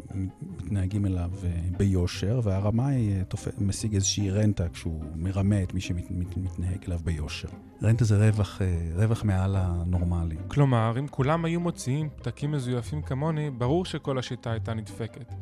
[0.61, 3.49] מתנהגים אליו uh, ביושר, והרמאי תופ...
[3.59, 7.49] משיג איזושהי רנטה כשהוא מרמה את מי שמתנהג אליו ביושר.
[7.83, 8.63] רנטה זה רווח, uh,
[9.01, 10.37] רווח מעל הנורמלי.
[10.49, 15.35] כלומר, אם כולם היו מוציאים פתקים מזויפים כמוני, ברור שכל השיטה הייתה נדפקת.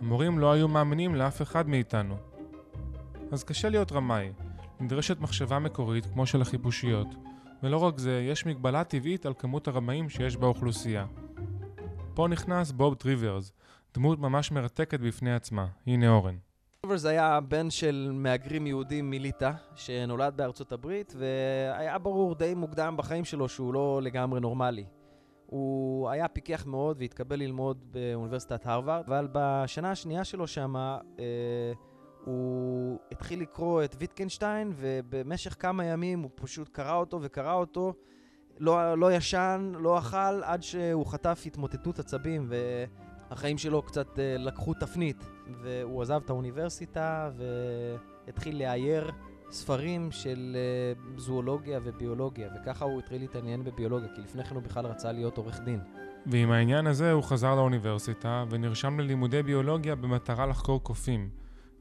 [0.00, 2.16] המורים לא היו מאמינים לאף אחד מאיתנו.
[3.30, 4.28] אז קשה להיות רמאי.
[4.80, 7.08] נדרשת מחשבה מקורית כמו של החיפושיות,
[7.62, 11.06] ולא רק זה, יש מגבלה טבעית על כמות הרמאים שיש באוכלוסייה.
[12.14, 13.52] פה נכנס בוב טריברס,
[13.94, 15.66] דמות ממש מרתקת בפני עצמה.
[15.86, 16.36] הנה אורן.
[16.80, 23.24] טריברס היה בן של מהגרים יהודים מליטא, שנולד בארצות הברית, והיה ברור די מוקדם בחיים
[23.24, 24.84] שלו שהוא לא לגמרי נורמלי.
[25.46, 30.98] הוא היה פיקח מאוד והתקבל ללמוד באוניברסיטת הרווארד, אבל בשנה השנייה שלו שם אה,
[32.24, 37.94] הוא התחיל לקרוא את ויטגנשטיין, ובמשך כמה ימים הוא פשוט קרא אותו וקרא אותו,
[38.58, 42.50] לא, לא ישן, לא אכל, עד שהוא חטף התמוטטות עצבים,
[43.30, 45.24] והחיים שלו קצת אה, לקחו תפנית.
[45.62, 47.30] והוא עזב את האוניברסיטה
[48.26, 49.10] והתחיל לאייר
[49.50, 50.56] ספרים של
[51.16, 55.36] uh, זואולוגיה וביולוגיה, וככה הוא התחיל להתעניין בביולוגיה, כי לפני כן הוא בכלל רצה להיות
[55.36, 55.80] עורך דין.
[56.26, 61.28] ועם העניין הזה הוא חזר לאוניברסיטה ונרשם ללימודי ביולוגיה במטרה לחקור קופים,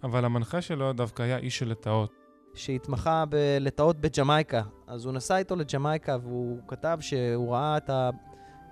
[0.04, 2.12] אבל המנחה שלו דווקא היה איש של לטאות.
[2.54, 8.10] שהתמחה בלטאות בג'מייקה, אז הוא נסע איתו לג'מייקה והוא כתב שהוא ראה את, ה...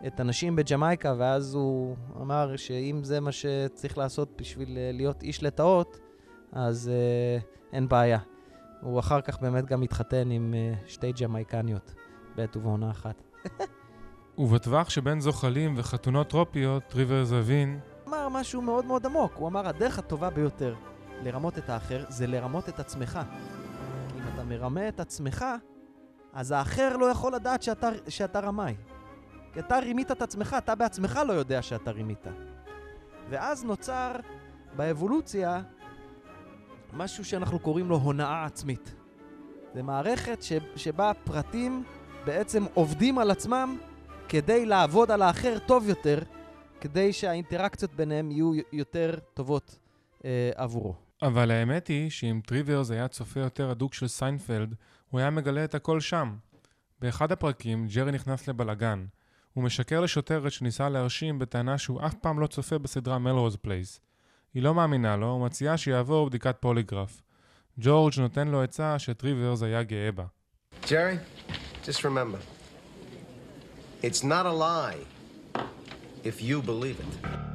[0.08, 6.00] את הנשים בג'מייקה, ואז הוא אמר שאם זה מה שצריך לעשות בשביל להיות איש לטאות,
[6.52, 7.40] אז אה,
[7.74, 8.20] אין בעיה.
[8.82, 11.94] הוא אחר כך באמת גם התחתן עם אה, שתי ג'מייקניות
[12.36, 13.24] בעת ובעונה אחת.
[14.38, 19.32] ובטווח שבין זוחלים וחתונות טרופיות, ריברס הבין אמר משהו מאוד מאוד עמוק.
[19.36, 20.76] הוא אמר, הדרך הטובה ביותר
[21.26, 23.20] לרמות את האחר זה לרמות את עצמך.
[24.16, 25.46] אם אתה מרמה את עצמך,
[26.34, 28.76] אז האחר לא יכול לדעת שאתה, שאתה רמאי.
[29.54, 32.28] כי אתה רימית את עצמך, אתה בעצמך לא יודע שאתה רימית.
[33.30, 34.12] ואז נוצר
[34.76, 35.62] באבולוציה
[36.94, 38.96] משהו שאנחנו קוראים לו הונאה עצמית.
[39.74, 41.84] זה מערכת ש, שבה פרטים
[42.26, 43.78] בעצם עובדים על עצמם
[44.30, 46.20] כדי לעבוד על האחר טוב יותר,
[46.82, 49.80] כדי שהאינטראקציות ביניהם יהיו יותר טובות
[50.26, 51.05] אה, עבורו.
[51.28, 54.76] אבל האמת היא שאם טריברס היה צופה יותר הדוק של סיינפלד,
[55.10, 56.36] הוא היה מגלה את הכל שם.
[57.00, 59.06] באחד הפרקים, ג'רי נכנס לבלגן.
[59.54, 64.00] הוא משקר לשוטרת שניסה להרשים בטענה שהוא אף פעם לא צופה בסדרה מלרוז פלייס.
[64.54, 67.22] היא לא מאמינה לו, ומציעה שיעבור בדיקת פוליגרף.
[67.80, 70.26] ג'ורג' נותן לו עצה שטריברס היה גאה בה.
[70.84, 71.18] Jerry,
[71.86, 72.40] just remember,
[74.04, 75.00] it's not a lie
[76.24, 77.55] if you believe it.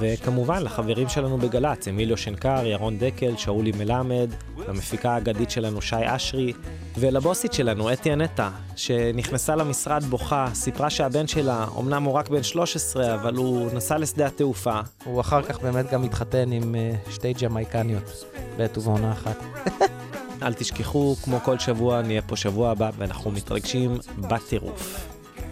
[0.00, 4.30] וכמובן לחברים שלנו בגל"צ, אמיליו שנקר, ירון דקל, שאולי מלמד,
[4.68, 6.52] למפיקה האגדית שלנו שי אשרי,
[6.98, 13.14] ולבוסית שלנו אתי אנטה, שנכנסה למשרד בוכה, סיפרה שהבן שלה, אמנם הוא רק בן 13,
[13.14, 14.80] אבל הוא נסע לשדה התעופה.
[15.04, 18.24] הוא אחר כך באמת גם התחתן עם אה, שתי ג'מייקניות
[18.56, 19.36] בעת ובעונה אחת.
[20.42, 25.08] אל תשכחו, כמו כל שבוע, נהיה פה שבוע הבא, ואנחנו מתרגשים בטירוף.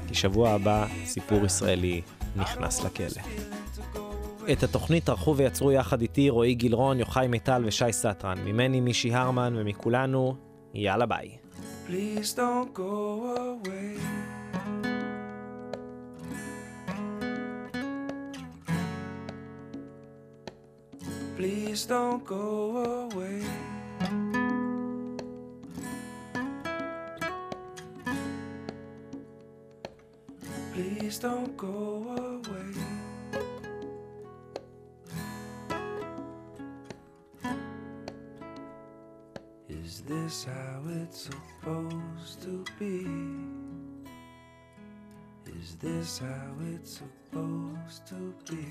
[0.09, 2.03] כי שבוע הבא, סיפור ישראלי
[2.37, 3.23] נכנס לכלא.
[4.53, 8.39] את התוכנית ערכו ויצרו יחד איתי רועי גילרון, יוחאי מיטל ושי סטרן.
[8.45, 10.35] ממני מישי הרמן ומכולנו,
[10.75, 11.37] יאללה ביי.
[11.89, 12.93] Please don't go
[13.37, 13.99] away.
[21.37, 22.47] Please don't go
[23.01, 23.43] away.
[30.75, 31.77] Please don't go
[32.17, 32.82] away.
[39.93, 43.05] Is this how it's supposed to be?
[45.61, 48.65] Is this how it's supposed to be?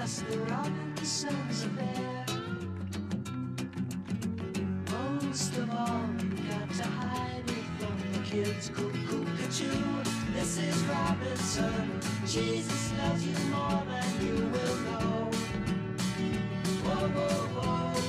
[0.00, 2.24] just the Robinsons affair.
[4.92, 8.68] Most of all, you got to hide it from the kids.
[8.68, 10.02] Cuckoo, cuckoo,
[10.36, 10.78] Mrs.
[10.88, 12.00] Robinson.
[12.26, 15.30] Jesus loves you more than you will know.
[16.84, 18.02] Whoa, whoa, whoa.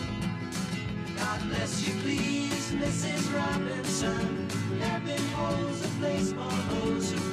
[1.17, 3.33] God bless you, please, Mrs.
[3.33, 4.47] Robinson.
[4.79, 7.28] Heaven holds a place for those who